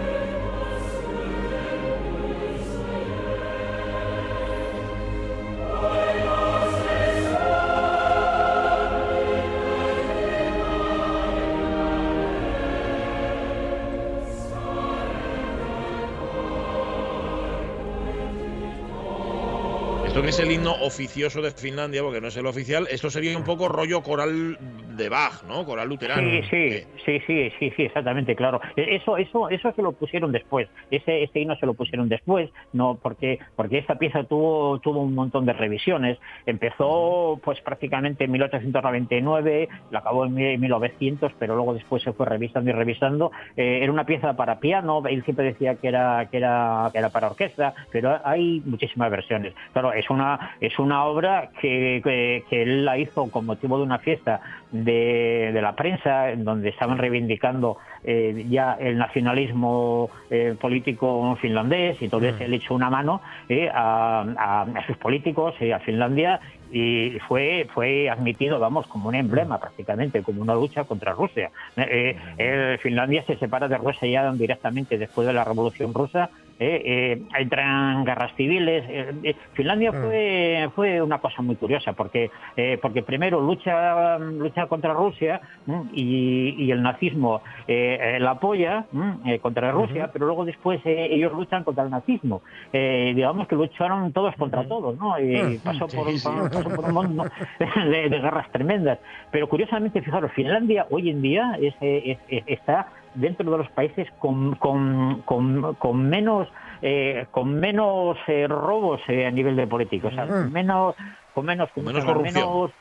[20.34, 23.68] Es el himno oficioso de Finlandia, porque no es el oficial, esto sería un poco
[23.68, 24.58] rollo coral
[24.98, 25.64] de Bach, ¿no?
[25.64, 26.22] Coral luterano.
[26.24, 28.60] Sí, sí, sí, sí, sí, sí, exactamente, claro.
[28.76, 30.68] E- Eso, eso, eso se lo pusieron después.
[30.90, 35.14] Ese, ese himno se lo pusieron después, no, porque, porque esta pieza tuvo, tuvo un
[35.14, 36.18] montón de revisiones.
[36.48, 42.26] Empezó, pues, prácticamente en 1899, la acabó en mil- 1900, pero luego después se fue
[42.26, 43.32] revisando y revisando.
[43.56, 45.04] Eh, era una pieza para piano.
[45.08, 49.54] Él siempre decía que era, que era, que era para orquesta, pero hay muchísimas versiones.
[49.74, 50.23] Claro, es una,
[50.60, 55.52] es una obra que, que, que él la hizo con motivo de una fiesta de,
[55.54, 62.06] de la prensa, en donde estaban reivindicando eh, ya el nacionalismo eh, político finlandés, y
[62.06, 66.40] entonces él echó una mano eh, a, a- a sus políticos, eh, a Finlandia,
[66.72, 71.52] y fue fue admitido, vamos, como un emblema prácticamente, como una lucha contra Rusia.
[71.78, 76.30] Eh, Finlandia se separa de Rusia ya directamente después de la Revolución Rusa,
[76.60, 78.84] entran guerras civiles.
[78.88, 84.68] eh, eh, Finlandia fue, fue una cosa muy curiosa porque, eh, porque primero lucha, lucha
[84.68, 90.10] contra Rusia mm, y, y el nazismo eh, eh, la apoya mm, eh, contra Rusia,
[90.12, 92.42] pero luego después eh, ellos luchan contra el nazismo.
[92.72, 95.20] Eh, digamos que lucharon todos contra todos, ¿no?
[95.20, 96.30] Y pasó por un, Sí, sí.
[96.54, 97.26] pasó por un mundo
[97.60, 99.00] de, de guerras tremendas.
[99.32, 103.70] Pero curiosamente, fijaros, Finlandia hoy en día es, eh, es- es- está dentro de los
[103.72, 106.48] países con, con, con, con menos
[106.82, 110.96] eh, con menos eh, robos eh, a nivel de política, o sea, menos
[111.34, 112.44] con menos Con menos con corrupción.
[112.44, 112.72] menos-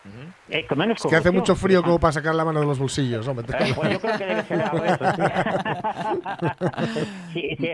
[0.51, 1.35] eh, con menos Es que hace corrupción.
[1.37, 3.27] mucho frío como para sacar la mano de los bolsillos.
[3.27, 3.47] hombre.
[3.59, 5.05] Eh, pues yo creo que debe ser algo de eso.
[5.15, 5.23] Sí.
[7.33, 7.71] Sí, sí,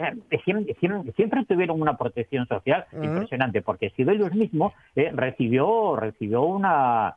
[1.16, 3.04] siempre, tuvieron una protección social Ujú.
[3.04, 7.16] impresionante, porque Sibelius mismo eh, recibió, recibió una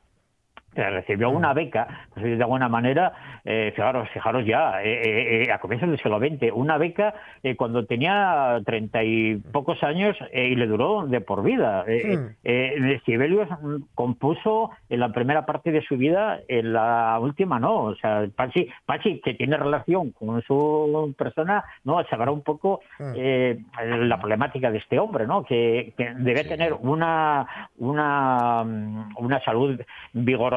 [0.73, 5.60] recibió una beca, pues, de alguna manera, eh, fijaros, fijaros ya, eh, eh, eh, a
[5.60, 10.55] comienzos del siglo XX, una beca eh, cuando tenía treinta y pocos años eh, y
[10.55, 11.84] le duró de por vida.
[11.88, 17.60] Eh, eh, Sibelius mm, compuso en la primera parte de su vida, en la última
[17.60, 17.84] no.
[17.84, 23.60] O sea, Pachi, Pachi que tiene relación con su persona, no sabrá un poco eh,
[23.79, 25.43] la problemática de este hombre, ¿no?
[25.43, 29.79] Que, que debe tener una una mm, una salud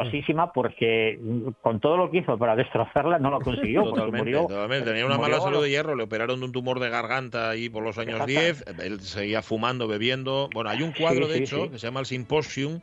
[0.04, 1.18] vigorosísima porque
[1.62, 3.82] con todo lo que hizo para destrozarla no lo consiguió.
[3.84, 4.90] Totalmente, murió- totalmente.
[4.90, 7.82] Tenía una mala salud de hierro, le operaron de un tumor de garganta ahí por
[7.82, 8.26] los años Exacto.
[8.32, 8.64] 10.
[8.84, 10.48] Él seguía fumando, bebiendo.
[10.54, 11.68] Bueno, hay un cuadro, Sí, de sí, hecho, sí.
[11.70, 12.80] que se llama el Symposium,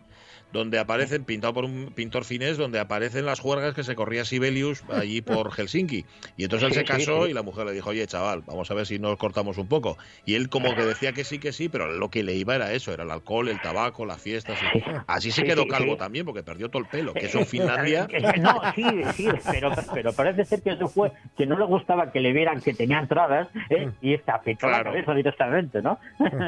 [0.52, 4.84] donde aparecen, pintado por un pintor finés, donde aparecen las juergas que se corría Sibelius
[4.90, 6.06] allí por Helsinki.
[6.38, 7.32] Y entonces él Sí, se sí, casó sí.
[7.32, 9.98] y la mujer le dijo, oye, chaval, vamos a ver si nos cortamos un poco.
[10.26, 12.74] Y él como que decía que sí, que sí, pero lo que le iba era
[12.74, 14.62] eso, era el alcohol, el tabaco, las fiestas.
[14.62, 14.66] y-
[15.08, 15.98] Así se Sí, quedó sí, calvo sí.
[16.00, 17.14] también, porque perdió todo el pelo.
[17.14, 18.08] Que eso en Finlandia...
[18.12, 18.84] Eh, eh, No, sí,
[19.18, 22.62] sí, pero, pero parece ser que eso fue que no le gustaba que le vieran
[22.62, 23.90] que tenía entradas ¿eh?
[24.02, 24.92] y se afectó la Claro.
[24.92, 25.98] cabeza directamente, ¿no?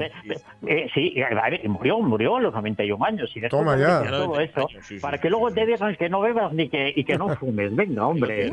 [0.00, 4.02] Eh, eh, sí, a ver, murió, murió a los 91 años después Toma ya.
[4.10, 7.04] todo eso, sí, sí, para que luego te digan que no bebas ni que, y
[7.04, 7.76] que no fumes.
[7.76, 8.50] Venga, hombre.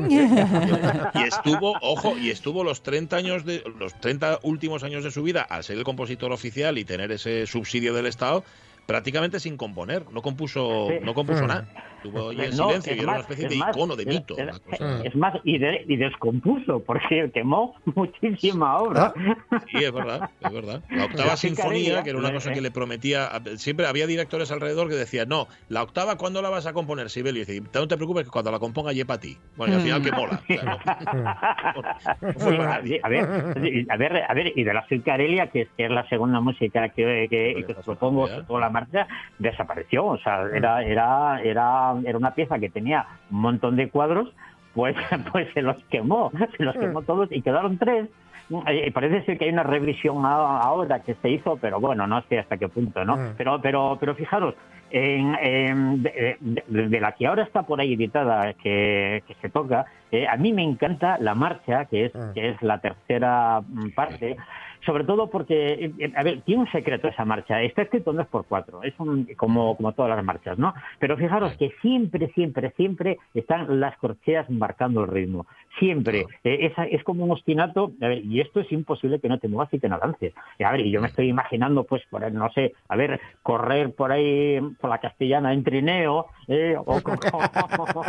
[1.14, 5.22] y estuvo, ojo, y estuvo los 30 años de los 30 últimos años de su
[5.22, 8.44] vida al ser el compositor oficial y tener ese subsidio del Estado
[8.98, 10.94] prácticamente sin componer, no compuso Sí.
[11.04, 11.46] no compuso Mm.
[11.46, 11.68] nada.
[12.02, 14.34] Ahí en No, silencio y era una especie es de más, icono de mito.
[14.38, 15.02] es- una cosa.
[15.04, 19.12] Es más, y, de- y descompuso, porque quemó muchísima obra.
[19.70, 20.82] Sí, es verdad, es verdad.
[20.88, 22.54] La octava La sinfonía, que era una eh, cosa eh.
[22.54, 26.64] que le prometía, siempre había directores alrededor que decían, no, la octava, ¿cuándo la vas
[26.66, 27.42] a componer, Sibelio?
[27.42, 29.36] Y dice, no te preocupes, que cuando la componga, ye para ti.
[29.56, 30.40] Bueno, y al final, que mola.
[33.02, 33.08] A
[33.98, 37.26] ver, a ver, y de la Carelia, que es, que es la segunda música que,
[37.28, 39.06] que, que pues, propongo toda la marcha,
[39.38, 40.06] desapareció.
[40.06, 44.32] O sea, era, era, era, era una pieza que tenía un montón de cuadros,
[44.74, 44.94] pues,
[45.32, 48.08] pues se los quemó, se los quemó todos y quedaron tres.
[48.66, 52.38] Eh, parece ser que hay una revisión ahora que se hizo, pero bueno, no sé
[52.38, 53.16] hasta qué punto, ¿no?
[53.16, 53.34] Mm.
[53.36, 54.54] Pero, pero, pero fijaros,
[54.90, 59.50] en, en- de, de- de la que ahora está por ahí editada, que, que se
[59.50, 62.32] toca, eh, a mí me encanta la marcha, que es, Mm.
[62.32, 64.38] que es la tercera mm, parte.
[64.88, 67.60] Sobre todo porque, eh, a ver, tiene un secreto esa marcha.
[67.60, 70.72] Está escrito por cuatro, es un, como, como todas las marchas, ¿no?
[70.98, 75.46] Pero fijaros que siempre, siempre, siempre están las corcheas marcando el ritmo.
[75.78, 76.24] Siempre.
[76.42, 79.46] Eh, esa, es como un ostinato, a ver, y esto es imposible que no te
[79.48, 80.32] muevas y que no avances.
[80.58, 83.92] Y, a ver, y yo me estoy imaginando, pues, por, no sé, a ver, correr
[83.94, 86.82] por ahí, por la castellana en trineo, eh, o,
[87.32, 88.06] o-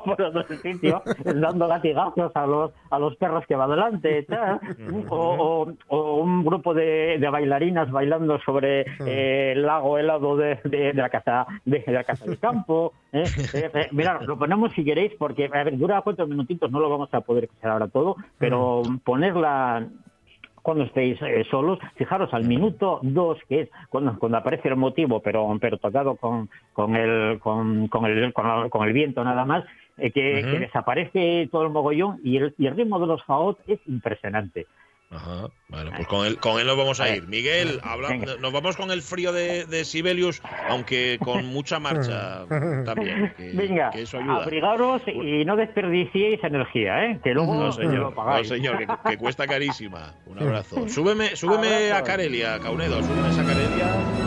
[0.00, 4.58] o por otro sitio, dando latigazos a los, a los perros que va delante, tal,
[5.10, 10.58] o, o- o un grupo de, de bailarinas bailando sobre eh, el lago helado de,
[10.64, 12.92] de- de la casa de, de la casa del campo.
[13.12, 13.30] ¿eh?
[13.52, 16.88] Eh, eh, mirad, lo ponemos si queréis, porque a ver, dura cuatro minutitos, no lo
[16.88, 19.86] vamos a poder escuchar ahora todo, pero ponerla
[20.62, 25.20] cuando estéis eh, solos, fijaros al minuto dos, que es cuando, cuando aparece el motivo,
[25.20, 29.44] pero, pero tocado con, con, el, con, con el, con, el- con el viento nada
[29.44, 29.64] más,
[29.98, 30.50] eh, que, Ujú.
[30.50, 34.66] que desaparece todo el mogollón y el, y el ritmo de los faot es impresionante.
[35.14, 35.48] Ajá.
[35.68, 37.26] Bueno, pues con él, con él nos vamos a ir.
[37.28, 42.46] Miguel, habla- nos vamos con el frío de, de Sibelius, aunque con mucha marcha
[42.86, 43.34] también.
[43.36, 44.42] Que, Venga, que eso ayuda.
[44.42, 47.20] abrigaros y no desperdiciéis energía, ¿eh?
[47.22, 48.48] que luego No, lo señor, no, pagáis.
[48.48, 50.14] señor, que, que cuesta carísima.
[50.26, 50.88] Un abrazo.
[50.88, 54.21] Súbeme, súbeme a Carelia, Caunedo, súbeme esa Carelia.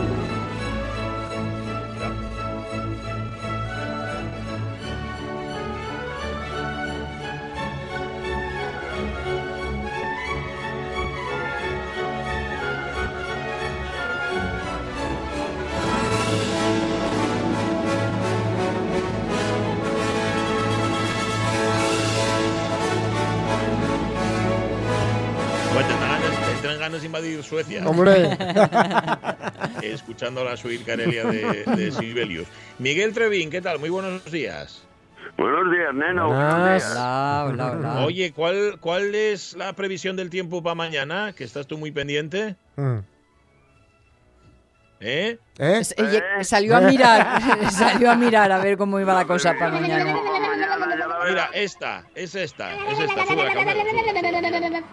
[27.46, 27.86] Suecia.
[27.86, 28.36] Hombre.
[29.82, 32.46] Escuchando la suite Carelia de, de Sibelius.
[32.78, 33.78] Miguel Trevín, ¿qué tal?
[33.78, 34.82] Muy buenos días.
[35.38, 36.28] Buenos días, neno.
[36.28, 36.90] Buenos días.
[36.92, 38.06] Hola, hola, hola.
[38.06, 41.32] Oye, ¿cuál, ¿cuál es la previsión del tiempo para mañana?
[41.36, 42.56] Que estás tú muy pendiente.
[42.76, 42.98] Mm.
[45.00, 45.38] ¿Eh?
[45.58, 45.78] ¿Eh?
[45.80, 49.72] Es- ella salió a mirar, salió a mirar a ver cómo iba la cosa para
[49.72, 50.16] mañana.
[51.28, 53.26] Mira, esta, es esta, es esta.
[53.26, 54.84] Sube la cámara, sube.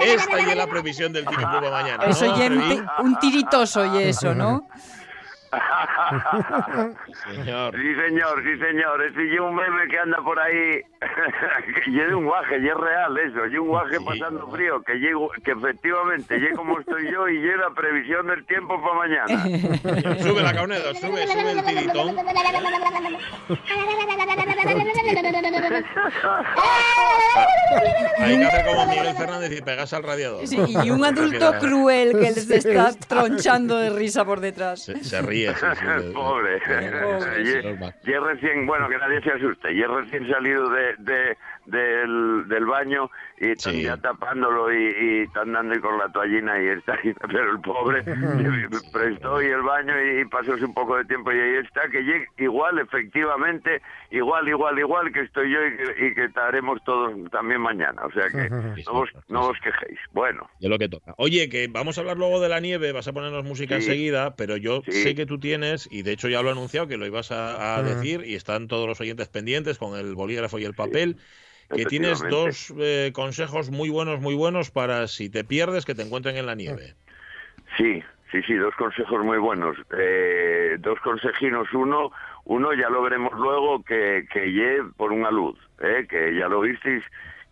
[0.00, 2.04] Esta y es la previsión del tiempo para mañana.
[2.04, 4.66] Eso ¿no, ya empe- un tiritoso y eso, ¿no?
[7.24, 7.74] Señor.
[7.76, 9.02] Sí, señor, sí, señor.
[9.02, 10.80] Ese y un meme que anda por ahí.
[11.84, 13.46] que y es de un guaje, y es real eso.
[13.46, 17.56] Y un guaje pasando frío, que llego, que efectivamente, llegue como estoy yo y llegue
[17.58, 19.42] la previsión del tiempo para mañana.
[20.22, 22.16] Sube la Caunedo, sube, sube el tiritón.
[28.18, 30.46] Hay que hacer como Miguel Fernández y pegas al radiador.
[30.46, 34.82] Sí, y un adulto cruel que les está tronchando de risa por detrás.
[34.82, 35.41] Se, se ríe.
[36.14, 36.60] Pobre.
[38.04, 39.72] y es recién, bueno, que nadie se asuste.
[39.72, 43.82] Y es recién salido de, de- del, del baño y están Sí.
[43.82, 47.12] ya tapándolo y, y están dando con la toallina y está ahí.
[47.28, 48.02] Pero el pobre
[48.92, 51.88] prestó y el baño y, pasó un poco de tiempo y ahí está.
[51.90, 56.82] Que llegue igual, efectivamente, igual, igual, igual que estoy yo y que, y que estaremos
[56.84, 58.02] todos también mañana.
[58.04, 58.48] O sea que
[58.86, 59.98] no vos, no os quejéis.
[60.12, 60.48] Bueno.
[60.60, 61.14] De lo que toca.
[61.16, 63.86] Oye, que vamos a hablar luego de la nieve, vas a ponernos música Sí.
[63.86, 64.92] enseguida, pero yo Sí.
[65.02, 67.82] sé que tú tienes, y de hecho ya lo he anunciado, que lo ibas a,
[67.82, 71.16] decir, y están todos los oyentes pendientes con el bolígrafo y el papel,
[71.74, 76.02] que tienes dos eh, consejos muy buenos, muy buenos para si te pierdes, que te
[76.02, 76.94] encuentren en la nieve.
[77.76, 79.76] Sí, sí, sí, dos consejos muy buenos.
[79.98, 81.72] Eh, dos consejinos.
[81.72, 82.10] Uno,
[82.44, 86.60] uno ya lo veremos luego que, que lle por una luz, eh, que ya lo
[86.60, 87.02] visteis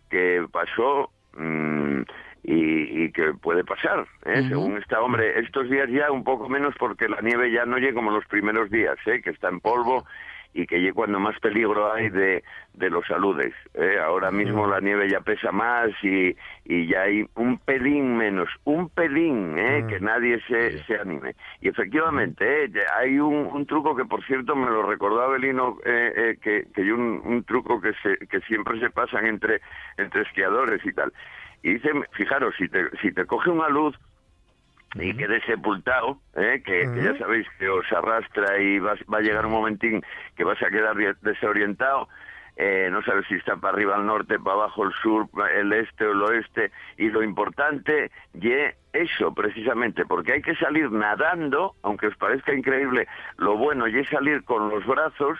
[0.09, 2.01] que pasó mm,
[2.43, 4.49] y, y que puede pasar, eh, Ujú.
[4.49, 5.01] según está.
[5.01, 8.25] Hombre, estos días ya un poco menos porque la nieve ya no llega como los
[8.25, 10.05] primeros días, eh, que está en polvo
[10.53, 13.53] y que llega cuando más peligro hay de, de los saludes.
[13.73, 13.97] ¿eh?
[14.03, 16.35] Ahora mismo la nieve ya pesa más y,
[16.65, 19.85] y ya hay un pelín menos, un pelín, ¿eh?
[19.87, 21.35] que nadie se, se anime.
[21.61, 22.71] Y efectivamente, ¿eh?
[22.99, 26.81] hay un, un truco que, por cierto, me lo recordó Abelino, eh, eh, que, que
[26.81, 29.61] hay un, un truco que, se, que siempre se pasan entre,
[29.97, 31.13] entre esquiadores y tal.
[31.63, 33.95] Y dice, fijaros, si te, si te coge una luz,
[34.95, 36.61] y quede sepultado, ¿eh?
[36.65, 40.01] que, que ya sabéis que os arrastra y vas- va a llegar un momentín
[40.35, 42.09] que vas a quedar de- desorientado,
[42.57, 46.05] eh, no sabes si está para arriba, al norte, para abajo, el sur, el este
[46.05, 48.51] o el oeste, y lo importante y
[48.93, 54.09] eso precisamente, porque hay que salir nadando, aunque os parezca increíble, lo bueno y es
[54.09, 55.37] salir con los brazos,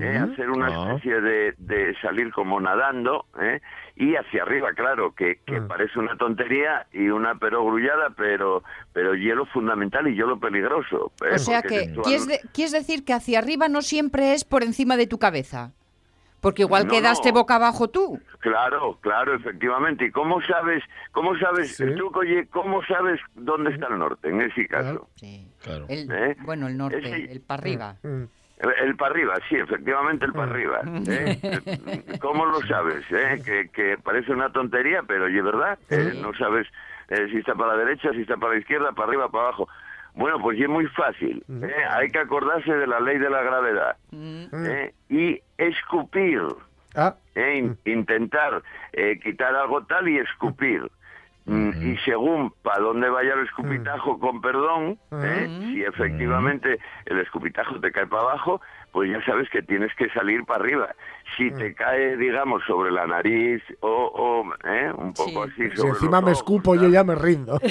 [0.00, 0.92] eh, hacer una Ah.
[0.94, 3.60] especie de, de salir como nadando, ¿eh?
[3.96, 9.46] y hacia arriba, claro, que, que parece una tontería y una perogrullada, pero pero hielo
[9.46, 11.10] fundamental y hielo peligroso.
[11.24, 11.34] ¿eh?
[11.34, 14.96] O sea que, ¿quieres, de- quieres decir que hacia arriba no siempre es por encima
[14.96, 15.72] de tu cabeza?
[16.40, 17.34] Porque igual No, quedaste no.
[17.34, 18.18] boca abajo tú.
[18.38, 20.06] Claro, claro, efectivamente.
[20.06, 24.40] ¿Y cómo sabes, cómo sabes, el truco, oye, cómo sabes dónde está el norte en
[24.40, 25.08] ese caso?
[25.62, 25.86] Claro.
[25.88, 26.36] El, ¿Eh?
[26.40, 27.96] Bueno, el norte, Ese- el para arriba.
[28.02, 28.28] El,
[28.84, 30.80] el para arriba, sí, efectivamente el para arriba.
[31.08, 32.16] ¿eh?
[32.20, 33.04] ¿Cómo lo sabes?
[33.10, 33.40] eh?
[33.44, 35.78] Que, que parece una tontería, pero oye, ¿verdad?
[35.90, 36.66] Eh, no sabes
[37.08, 39.68] eh, si está para la derecha, si está para la izquierda, para arriba, para abajo.
[40.14, 41.42] Bueno, pues es muy fácil.
[41.62, 41.72] ¿eh?
[41.90, 43.96] Hay que acordarse de la ley de la gravedad.
[44.66, 44.92] ¿eh?
[45.08, 46.42] Y escupir.
[46.96, 47.14] Ah.
[47.34, 47.58] ¿eh?
[47.58, 50.90] In- Intentar eh, quitar algo tal y escupir.
[51.46, 54.98] Mm, Y según para dónde vaya el escupitajo, con perdón,
[55.72, 58.60] si efectivamente el escupitajo te cae para abajo,
[58.92, 60.94] pues ya sabes que tienes que salir para arriba.
[61.36, 64.90] Si te cae, digamos, sobre la nariz o, o, ¿eh?
[64.96, 67.58] un poco así Si sobre encima los me escupo, yo ya me rindo.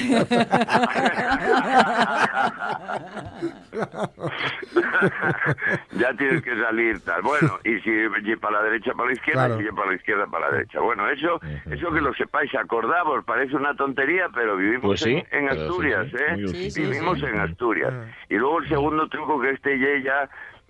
[5.92, 7.22] ya tienes que salir tal.
[7.22, 7.90] Bueno, y si
[8.24, 9.62] y para la derecha, para la izquierda, Claro.
[9.62, 10.80] y si para la izquierda, para la derecha.
[10.80, 11.40] Bueno, eso,
[11.70, 15.54] eso que lo sepáis, acordamos, parece una tontería, pero vivimos Pues sí, en, en pero
[15.56, 16.86] sí, Asturias, sí, ¿eh?
[16.88, 17.26] vivimos sí.
[17.26, 17.94] en Asturias.
[18.30, 20.30] Y luego el segundo truco que este ye ya...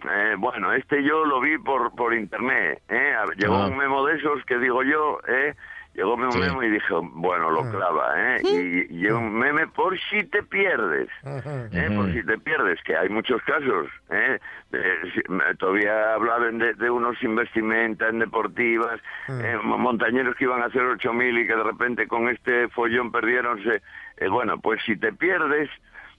[0.10, 3.14] eh, bueno, este yo lo vi por por internet, ¿eh?
[3.38, 3.68] Llegó Ah.
[3.68, 5.56] un memo de esos que digo yo, ¿eh?
[5.96, 6.40] Llegó un Sí.
[6.40, 8.42] memo y dije, bueno, lo clava, ¿eh?
[8.44, 11.10] Y, y un meme por si te pierdes.
[11.26, 11.90] ¿eh?
[11.96, 13.88] por si te pierdes, que hay muchos casos.
[14.12, 14.40] ¿eh?
[14.70, 20.44] De- si- me- todavía hablaban de, de unos investimentos en deportivas, eh, mo- montañeros que
[20.46, 23.82] iban a hacer 8.000 y que de repente con este follón perdiéronse.
[24.18, 25.70] Eh, bueno, pues si te pierdes,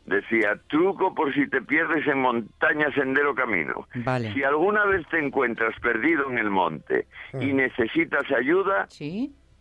[0.06, 3.86] decía, truco por si te pierdes en montaña, sendero, camino.
[3.94, 4.32] Vale.
[4.32, 7.06] Si alguna vez te encuentras perdido en el monte
[7.40, 8.88] y necesitas ayuda,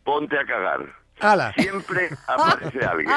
[0.04, 1.00] ponte a cagar.
[1.22, 1.52] ¡Hala!
[1.54, 3.14] Siempre aparece alguien.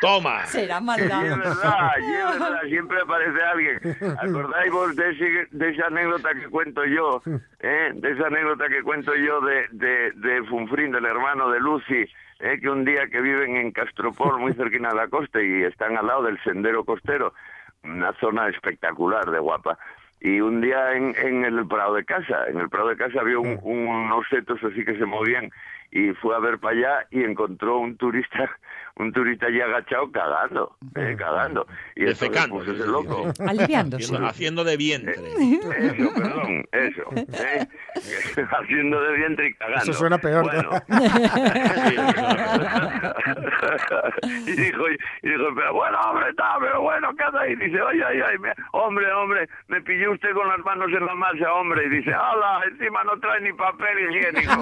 [0.00, 0.46] Toma.
[0.46, 1.22] Será Y es maldad.
[1.38, 3.80] verdad, y es verdad, siempre aparece alguien.
[4.20, 7.22] ¿Acordáis vos de, ese- de esa anécdota que cuento yo?
[7.60, 7.90] ¿eh?
[7.94, 12.06] De esa anécdota que cuento yo de, de, de Funfrín, del hermano de Lucy,
[12.40, 12.58] ¿eh?
[12.60, 16.06] que un día que viven en Castropol, muy cerquina de la costa, y están al
[16.06, 17.34] lado del sendero costero,
[17.82, 19.78] una zona espectacular de guapa.
[20.24, 23.38] Y un día en, en el Prado de Casa, en el Prado de Casa había
[23.38, 25.50] un- unos setos así que se movían
[25.90, 28.50] y fue a ver para allá y encontró un turista,
[28.96, 31.66] un turista allí agachado cagando, eh, cagando.
[31.96, 33.32] Y entonces, Defecando, pues, es ese loco.
[33.48, 34.16] Aliviándose.
[34.24, 35.14] Haciendo, de vientre.
[35.14, 37.02] Eso, perdón, eso.
[37.16, 37.66] ¿eh?
[38.60, 39.82] Haciendo de vientre y cagando.
[39.82, 40.44] Eso suena peor.
[40.44, 40.70] Bueno.
[44.46, 44.88] y dijo,
[45.22, 47.56] y dijo, pero bueno, hombre, está, pero bueno, ¿qué hace ahí?
[47.56, 51.14] Dice, oye, ay, ay, me- hombre, hombre, me pilló usted con las manos en la
[51.16, 51.84] masa, hombre.
[51.86, 54.52] Y dice, hala, encima no trae ni papel higiénico.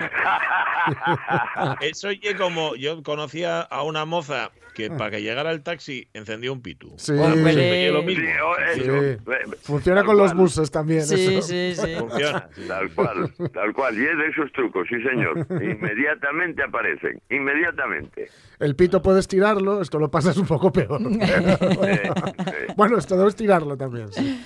[1.80, 6.52] Eso oye como yo conocía a una moza que para que llegara el taxi encendió
[6.52, 6.92] un pitu.
[6.96, 7.12] Sí.
[7.16, 8.24] Pues oye, lo mismo.
[8.24, 8.80] Sí, o- Sí.
[8.82, 9.56] eso.
[9.62, 11.02] Funciona Tal con los buses también.
[11.04, 11.42] Sí, eso.
[11.48, 11.96] sí, sí.
[11.98, 12.48] Funciona.
[12.68, 13.98] Tal cual, tal cual.
[13.98, 15.38] Y es de esos trucos, sí, señor.
[15.62, 18.30] Inmediatamente aparecen, inmediatamente.
[18.60, 21.00] El pito puedes tirarlo, esto lo pasas un poco peor.
[21.82, 22.10] Eh,
[22.76, 24.12] bueno, esto debes tirarlo también.
[24.12, 24.40] sí.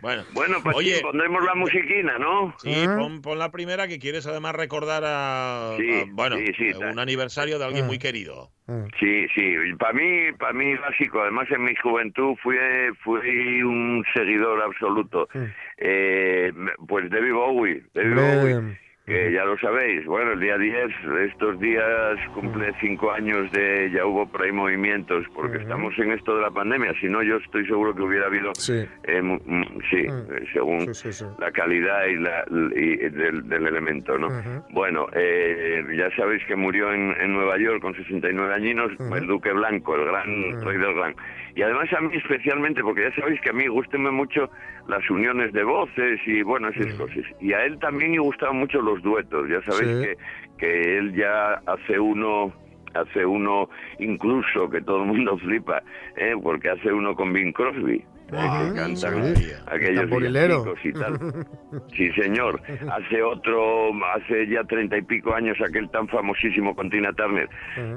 [0.00, 2.54] Bueno, Bueno, pues Oye, sí, pondremos la musiquina, ¿no?
[2.58, 6.70] Sí, pon, pon la primera que quieres además recordar a, Sí, a, bueno, sí, sí,
[6.72, 8.50] a un aniversario de alguien muy querido.
[8.98, 9.54] Sí, sí.
[9.78, 11.20] Para mí, para mí básico.
[11.20, 12.56] Además, en mi juventud fui,
[13.02, 15.28] fui un seguidor absoluto.
[15.76, 16.52] Eh,
[16.86, 20.04] pues David Bowie, David Bowie, que ya lo sabéis.
[20.06, 20.86] Bueno, el día 10,
[21.32, 26.36] estos días cumple cinco años de ya hubo por ahí movimientos, porque estamos en esto
[26.36, 26.92] de la pandemia.
[27.00, 28.84] Si no, yo estoy seguro que hubiera habido, Sí.
[29.04, 31.24] eh, mu- mm, sí, eh, según Sí, sí, sí.
[31.40, 32.44] la calidad y, la,
[32.76, 34.28] y del, del elemento, ¿no?
[34.28, 34.64] Ujú.
[34.70, 39.52] Bueno, eh, ya sabéis que murió en, en Nueva York con 69 añinos el Duque
[39.52, 41.14] Blanco, el gran rey del gran.
[41.54, 44.48] Y además a mí especialmente, porque ya sabéis que a mí gustan mucho
[44.88, 47.24] las uniones de voces y bueno, esas cosas.
[47.40, 50.02] Y a él también le gustaban mucho los duetos, ya sabéis Sí.
[50.02, 50.16] que,
[50.58, 52.52] que él ya hace uno
[52.94, 53.70] hace uno
[54.00, 55.82] incluso que todo el mundo flipa,
[56.16, 56.34] ¿eh?
[56.42, 58.04] porque hace uno con Bing Crosby.
[58.40, 59.52] Que cantan sí.
[59.66, 60.64] aquellos Tamborilero.
[60.64, 61.46] villancicos y tal.
[61.96, 62.60] Sí, señor.
[62.90, 67.48] Hace otro, hace ya treinta y pico años, aquel tan famosísimo con Tina Turner.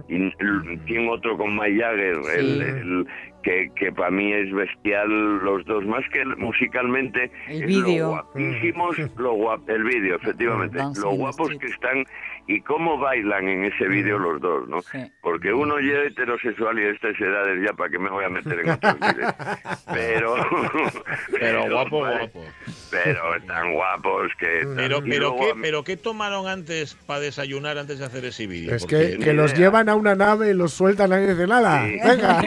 [0.07, 3.07] Y el- tiene otro con Mike Jagger, el, el-
[3.43, 5.07] que, que para mí es bestial
[5.43, 8.05] los dos, más que musicalmente, El vídeo.
[8.05, 12.05] lo guapísimos, lo guap- el vídeo, efectivamente, Dancing lo in the guapos que están
[12.47, 14.79] y cómo bailan en ese vídeo los dos, ¿no?
[15.21, 18.29] Porque uno ya es heterosexual y a estas edades ya, ¿para qué me voy a
[18.29, 19.33] meter en otros vídeos?
[19.93, 20.35] Pero...
[21.39, 22.45] Pero guapo, vale, guapo.
[22.91, 24.67] Pero están guapos que...
[24.75, 28.75] Pero, pero, ¿qué, pero ¿qué tomaron antes para desayunar antes de hacer ese vídeo?
[28.75, 31.81] Es Porque- que, que los llevan a una nave y los sueltan ahí de nada.
[31.83, 32.39] Venga,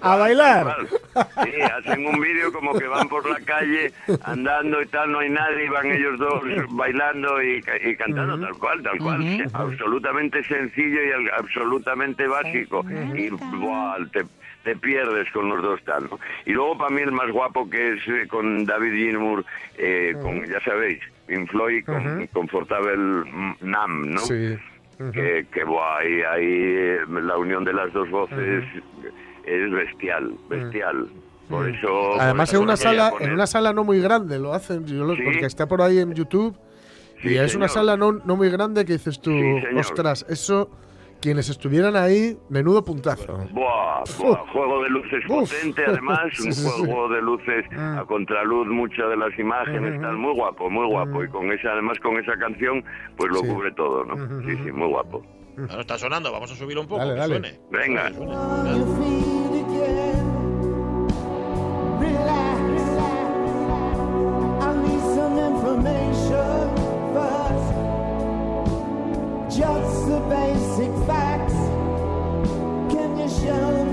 [0.00, 0.76] a bailar.
[1.44, 5.30] Sí, hacen un vídeo como que van por la calle andando y tal, no hay
[5.30, 9.48] nadie, y van ellos dos bailando y, ca- y cantando tal cual, tal cual.
[9.52, 12.84] Absolutamente sencillo y absolutamente básico.
[13.14, 14.24] Y buah, te,
[14.64, 16.04] te pierdes con los dos tal.
[16.10, 16.18] ¿no?
[16.44, 19.44] Y luego para mí el más guapo que es eh, con David Gilmour,
[19.78, 24.18] eh, con, ya sabéis, Pink Floyd, con Confortable Nam, ¿no?
[24.20, 24.56] Sí.
[25.12, 28.64] que, que buah, ahí, ahí eh, la unión de las dos voces
[29.44, 31.06] es bestial, bestial.
[31.48, 31.86] Por eso...
[31.86, 35.04] por Además eso en una sala, en una sala no muy grande lo hacen, yo
[35.04, 35.22] lo- Sí.
[35.24, 36.56] porque está por ahí en YouTube
[37.22, 40.70] y es una sala no, no muy grande que dices tú, Sí, ostras, eso
[41.20, 43.38] quienes estuvieran ahí, menudo puntazo.
[43.52, 45.50] Buah, buah, juego de luces Uf.
[45.50, 46.78] potente, además, Sí, un sí, sí.
[46.84, 51.24] juego de luces a contraluz, muchas de las imágenes, tal, muy guapo, muy guapo.
[51.24, 52.84] Y con esa, además con esa canción,
[53.16, 53.48] pues lo Sí.
[53.48, 54.14] cubre todo, ¿no?
[54.42, 55.22] Sí, sí, muy guapo.
[55.56, 57.38] Claro, está sonando, vamos a subir un poco, Dale, que dale.
[57.40, 57.60] suene.
[57.70, 58.08] Venga.
[58.08, 59.26] Que suene.
[73.46, 73.85] show.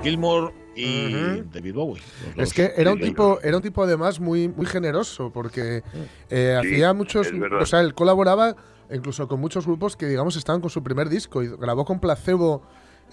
[0.00, 2.02] David Gilmour y David Bowie.
[2.36, 5.82] Es que era un tipo, era un tipo además muy, muy generoso, porque
[6.30, 7.28] eh, Sí, hacía muchos,
[7.60, 8.56] o sea, él colaboraba
[8.92, 12.62] incluso con muchos grupos que digamos estaban con su primer disco y grabó con Placebo,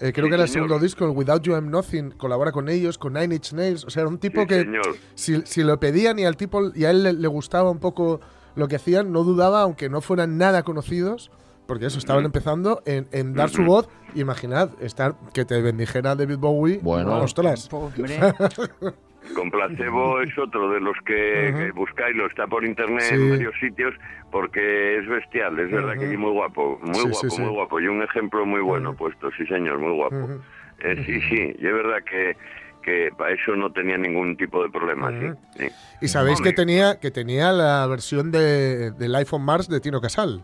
[0.00, 0.66] eh, creo Sí, que era el señor.
[0.68, 3.90] segundo disco, el Without You I'm Nothing, colabora con ellos, con Nine Inch Nails, o
[3.90, 4.80] sea, era un tipo Sí, que
[5.14, 8.20] si, si lo pedían y al tipo y a él le, le gustaba un poco
[8.56, 11.30] lo que hacían, no dudaba, aunque no fueran nada conocidos,
[11.68, 13.88] porque eso estaban empezando en, en dar su voz.
[14.14, 16.80] Imaginad estar que te bendijera David Bowie.
[16.82, 17.14] Bueno.
[17.20, 17.68] ostras.
[19.34, 23.14] Con placebo es otro de los que, que buscáis, lo está por internet Sí.
[23.14, 23.94] en varios sitios,
[24.30, 27.42] porque es bestial, es verdad que es muy guapo, muy Sí, guapo, sí.
[27.42, 27.80] muy guapo.
[27.80, 30.40] Y un ejemplo muy bueno puesto, sí señor, muy guapo.
[30.80, 32.36] Eh, sí, sí, y es verdad que,
[32.82, 35.26] que para eso no tenía ningún tipo de problema, sí,
[35.58, 35.68] sí.
[36.00, 40.00] Y sabéis Hombre, que tenía, que tenía la versión de, del iPhone Mars de Tino
[40.00, 40.42] Casal.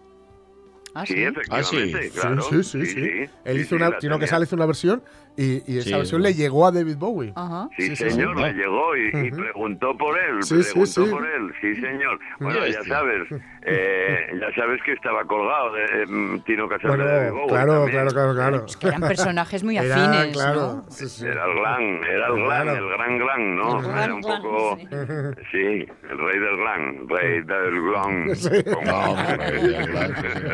[0.97, 1.23] Ah, Sí, sí.
[1.25, 2.43] efectivamente, claro.
[2.43, 3.01] sí, sí, sí,
[3.45, 4.19] Él Sí, hizo sí, una, Tino tenía.
[4.21, 5.03] Casal hizo una versión
[5.37, 6.29] y, y esa Sí, versión ¿no?
[6.29, 7.33] le llegó a David Bowie.
[7.35, 7.69] Ajá.
[7.77, 8.43] Sí, señor, sí.
[8.45, 11.11] le llegó y, y preguntó por él, Sí, sí, preguntó sí.
[11.11, 12.21] por él, sí, señor.
[12.39, 13.29] Bueno, ya sabes,
[13.67, 16.07] eh, ya sabes que estaba colgado de eh,
[16.45, 18.67] Tino Bueno, de Bowie claro, claro, claro, claro.
[18.79, 20.85] Que eran personajes muy Era, afines, claro, ¿no?
[20.91, 21.25] sí, sí.
[21.27, 22.73] Era el glam, era el glam, Claro.
[22.73, 23.81] el gran glam, ¿no?
[23.81, 24.87] El Era un poco, sí.
[25.53, 27.75] sí, el rey del glam, rey del.
[28.25, 28.49] No, sí.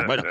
[0.06, 0.22] Bueno,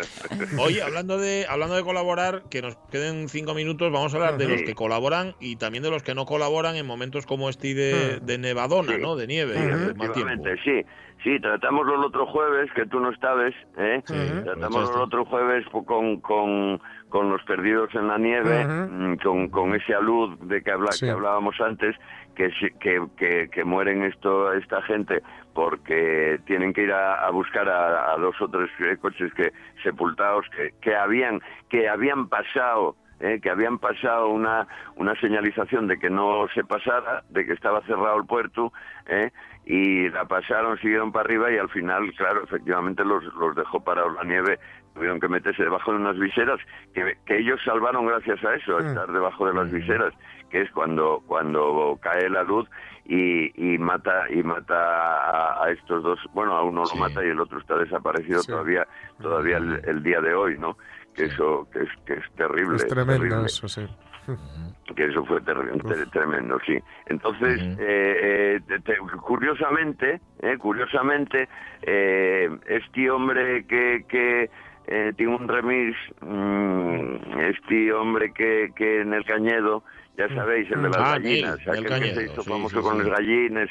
[0.59, 4.47] oye, hablando de, hablando de colaborar, que nos queden cinco minutos, vamos a hablar de
[4.47, 8.19] los que colaboran y también de los que no colaboran en momentos como este de,
[8.21, 9.01] de nevadona, Sí.
[9.01, 9.15] ¿no?
[9.15, 10.03] De nieve, Sí, de mal tiempo.
[10.03, 10.85] efectivamente, sí.
[11.23, 14.01] Sí, tratámoslo el otro jueves, que tú no estabas, ¿eh?
[14.05, 14.93] Sí, aprovechaste.
[14.95, 19.93] el otro jueves con, con, con los perdidos en la nieve, mm, con, con ese
[19.93, 21.05] alud de que, habla, Sí.
[21.05, 21.95] que hablábamos antes,
[22.35, 22.49] que,
[22.79, 25.21] que, que, que mueren esto, esta gente
[25.53, 29.51] porque tienen que ir a, a buscar a, a dos o tres eh, coches que
[29.83, 35.97] sepultados que, que habían que habían pasado eh, que habían pasado una, una señalización de
[35.99, 38.71] que no se pasara, de que estaba cerrado el puerto,
[39.07, 39.31] eh,
[39.65, 44.15] y la pasaron, siguieron para arriba y al final, claro, efectivamente los, los dejó parados
[44.15, 44.59] la nieve,
[44.95, 46.59] tuvieron que meterse debajo de unas viseras,
[46.93, 50.13] que, que ellos salvaron gracias a eso, a estar debajo de las viseras,
[50.49, 52.67] que es cuando, cuando cae la luz
[53.05, 56.91] y, y mata y mata a, a estos dos, bueno, a uno Sí.
[56.95, 58.51] lo mata y el otro está desaparecido Sí.
[58.51, 58.87] todavía,
[59.21, 60.77] todavía el, el día de hoy, ¿no?
[61.19, 62.77] Que eso, que es, que es terrible.
[62.77, 63.45] Es tremendo terrible.
[63.45, 63.85] eso, sí.
[64.95, 66.77] que eso fue ter- ter- tremendo, sí.
[67.07, 67.77] Entonces, eh,
[68.21, 71.49] eh, te- te- curiosamente, eh, curiosamente,
[71.81, 74.49] eh, este hombre que, que
[74.87, 79.83] eh, tiene un remix, mm, este hombre que, que en el Cañedo,
[80.19, 82.97] ya sabéis, el de las Ah, gallinas, aquel que se hizo sí, famoso sí, con
[82.97, 83.03] sí.
[83.03, 83.69] los gallines,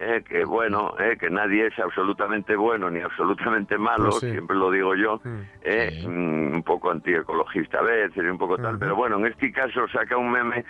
[0.00, 4.30] eh, que bueno, eh, que nadie es absolutamente bueno ni absolutamente malo, Pues sí.
[4.30, 5.20] siempre lo digo yo,
[5.62, 9.50] eh, mm, un poco antiecologista a veces, y un poco tal, pero bueno, en este
[9.52, 10.64] caso saca un meme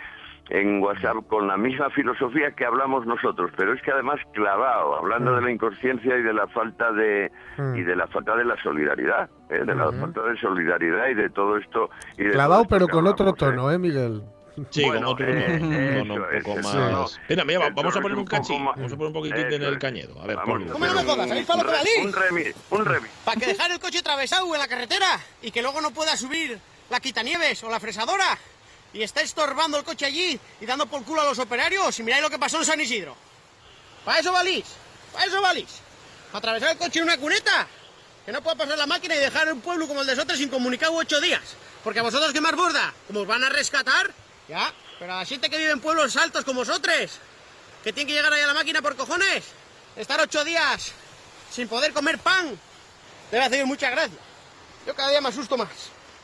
[0.51, 5.37] en WhatsApp con la misma filosofía que hablamos nosotros, pero es que además clavado, hablando
[5.37, 7.77] de la inconsciencia y de la falta de Mm.
[7.77, 11.31] y de la falta de la solidaridad, eh, de la falta de solidaridad y de
[11.31, 13.57] todo esto y de Clavado, todo esto pero con otro hablamos, ¿eh?
[13.57, 14.23] tono, ¿eh, Miguel?
[14.71, 16.75] Sí, Bueno, con otro eh, con un eso poco es, eso, más.
[16.75, 16.91] no,
[17.37, 17.45] no.
[17.47, 18.63] Mira, vamos a poner un un cachín.
[18.63, 19.79] más- Vamos a poner un poquitín en Eso el es.
[19.81, 20.21] cañedo.
[20.23, 20.73] A ver, ponlo.
[20.73, 21.29] ¿Cómo no me un- jodas?
[21.29, 22.57] ¿Sabéis para lo que un re- valís?
[22.71, 23.11] Un un remix.
[23.25, 26.59] Para que dejar el coche atravesado en la carretera y que luego no pueda subir
[26.91, 28.37] la quitanieves o la fresadora
[28.93, 32.23] y está estorbando el coche allí y dando por culo a los operarios y miráis
[32.23, 33.17] lo que pasó en San Isidro.
[34.05, 34.67] ¿Para eso valís?
[35.15, 35.81] ¿Para eso valís?
[36.31, 37.67] ¿Para atravesar el coche en una cuneta?
[38.27, 40.49] Que no pueda pasar la máquina y dejar un pueblo como el de Sotres sin
[40.51, 41.41] comunicado ocho días.
[41.83, 44.13] Porque a vosotros que más borda, como os van a rescatar,
[44.49, 47.19] ya, pero a la gente que vive en pueblos altos como Sotres,
[47.83, 49.45] que tienen que llegar ahí a la máquina por cojones,
[49.97, 50.93] estar ocho días
[51.51, 52.59] sin poder comer pan,
[53.31, 54.19] debe hacer mucha gracia.
[54.87, 55.69] Yo cada día me asusto más.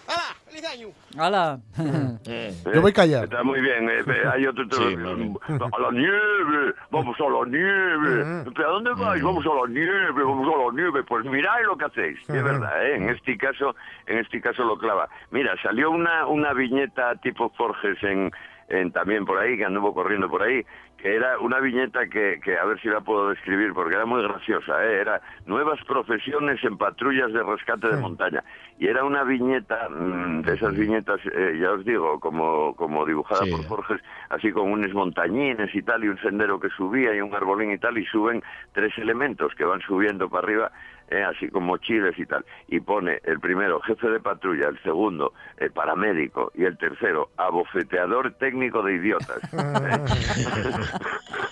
[0.09, 0.34] ¡Hala!
[0.46, 0.88] ¡Feliz año!
[1.18, 1.59] ¡Hala!
[2.74, 3.24] Yo voy callado.
[3.24, 3.88] Está muy bien.
[3.90, 4.64] eh, eh, hay otro.
[4.70, 4.94] Sí,
[5.48, 8.44] a la nieve, vamos a la nieve.
[8.54, 9.22] ¿Pero a dónde vais?
[9.22, 11.02] Vamos a la nieve, vamos a la nieve.
[11.04, 12.18] Pues mirad lo que hacéis.
[12.20, 12.96] Es verdad, ¿eh?
[12.96, 15.09] En este caso, en este caso lo clava.
[15.30, 18.30] Mira, salió una, una viñeta tipo Forges en,
[18.68, 20.64] en también por ahí, que anduvo corriendo por ahí,
[20.99, 24.20] que era una viñeta que, que a ver si la puedo describir, porque era muy
[24.22, 25.01] graciosa, ¿eh?
[25.01, 28.42] era nuevas profesiones en patrullas de rescate de montaña.
[28.80, 33.44] Y era una viñeta, mm, de esas viñetas, eh, ya os digo, como, como dibujada
[33.44, 33.51] Sí.
[33.53, 37.32] por Forges, así con unos montañines y tal, y un sendero que subía y un
[37.32, 38.42] arbolín y tal, y suben
[38.72, 40.72] tres elementos que van subiendo para arriba,
[41.11, 42.44] eh, así como chiles y tal.
[42.68, 48.32] Y pone el primero, jefe de patrulla, el segundo, eh, paramédico, y el tercero, abofeteador
[48.34, 49.38] técnico de idiotas.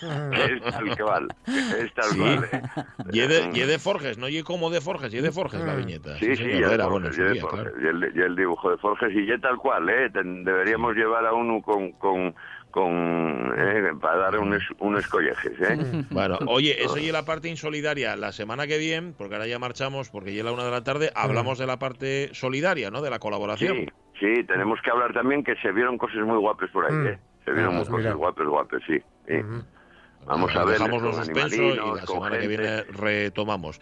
[0.02, 2.18] es tal cual, es tal Sí.
[2.18, 2.48] cual.
[2.52, 2.62] eh.
[3.12, 5.60] Y es de, y de Forges, no y como de Forges, y es de Forges
[5.60, 6.10] la viñeta.
[6.14, 6.18] Mm.
[6.18, 7.70] Sí, sí, de era bueno día, claro.
[7.80, 10.10] y el, y el dibujo de Forges, y ya tal cual, ¿eh?
[10.10, 12.34] Ten- deberíamos llevar a uno con, con,
[12.76, 16.04] con eh, para dar unos, unos collejes, ¿eh?
[16.10, 18.16] Bueno, oye, eso y la parte insolidaria.
[18.16, 20.84] La semana que viene, porque ahora ya marchamos, porque ya es la una de la
[20.84, 23.00] tarde, hablamos de la parte solidaria, ¿no?
[23.00, 23.76] De la colaboración.
[24.20, 27.06] Sí, sí, tenemos que hablar también que se vieron cosas muy guapas por ahí, Mm.
[27.06, 27.18] ¿eh?
[27.46, 28.12] Se vieron Ah, cosas mira.
[28.12, 28.98] guapas, guapas, sí.
[29.26, 29.34] sí.
[30.26, 30.78] Vamos a ver.
[30.78, 33.80] Dejamos los suspensos y la semana que viene retomamos.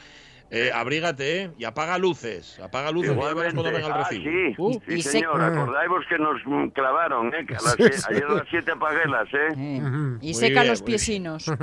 [0.56, 1.50] Eh, abrígate, ¿eh?
[1.58, 2.60] Y apaga luces.
[2.60, 3.34] Apaga luces, cuando
[3.64, 4.24] venga el Ah, sí,
[4.56, 4.72] Uh.
[4.86, 5.40] sí, Y se- señor.
[5.42, 7.44] Acordáis que nos mm, clavaron, ¿eh?
[7.46, 8.04] Que a las Sí, sie- sí.
[8.10, 9.48] ayer a las 7 apaguelas, ¿eh?
[9.56, 11.46] Y Muy seca bien, los piesinos.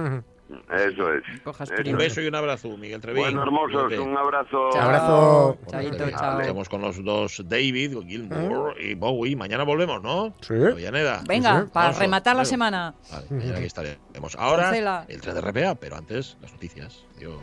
[0.69, 1.23] Eso es.
[1.45, 1.95] Eso Un es.
[1.97, 3.23] beso y un abrazo, Miguel Trevín.
[3.23, 4.69] Bueno, hermosos, un abrazo.
[4.73, 4.81] Chao.
[4.81, 5.57] Abrazo.
[5.69, 6.41] Chaito, chao.
[6.41, 9.37] Estamos con los dos David, Gilmour y Bowie.
[9.37, 10.33] Mañana volvemos, ¿no?
[10.41, 10.53] Sí.
[10.55, 11.21] Avellaneda.
[11.25, 12.93] Venga, para rematar la semana.
[13.09, 14.35] Vale, mañana aquí estaremos.
[14.37, 15.05] Ahora, Cancela.
[15.07, 17.05] el 3 de RPA, pero antes las noticias.
[17.15, 17.39] Adiós.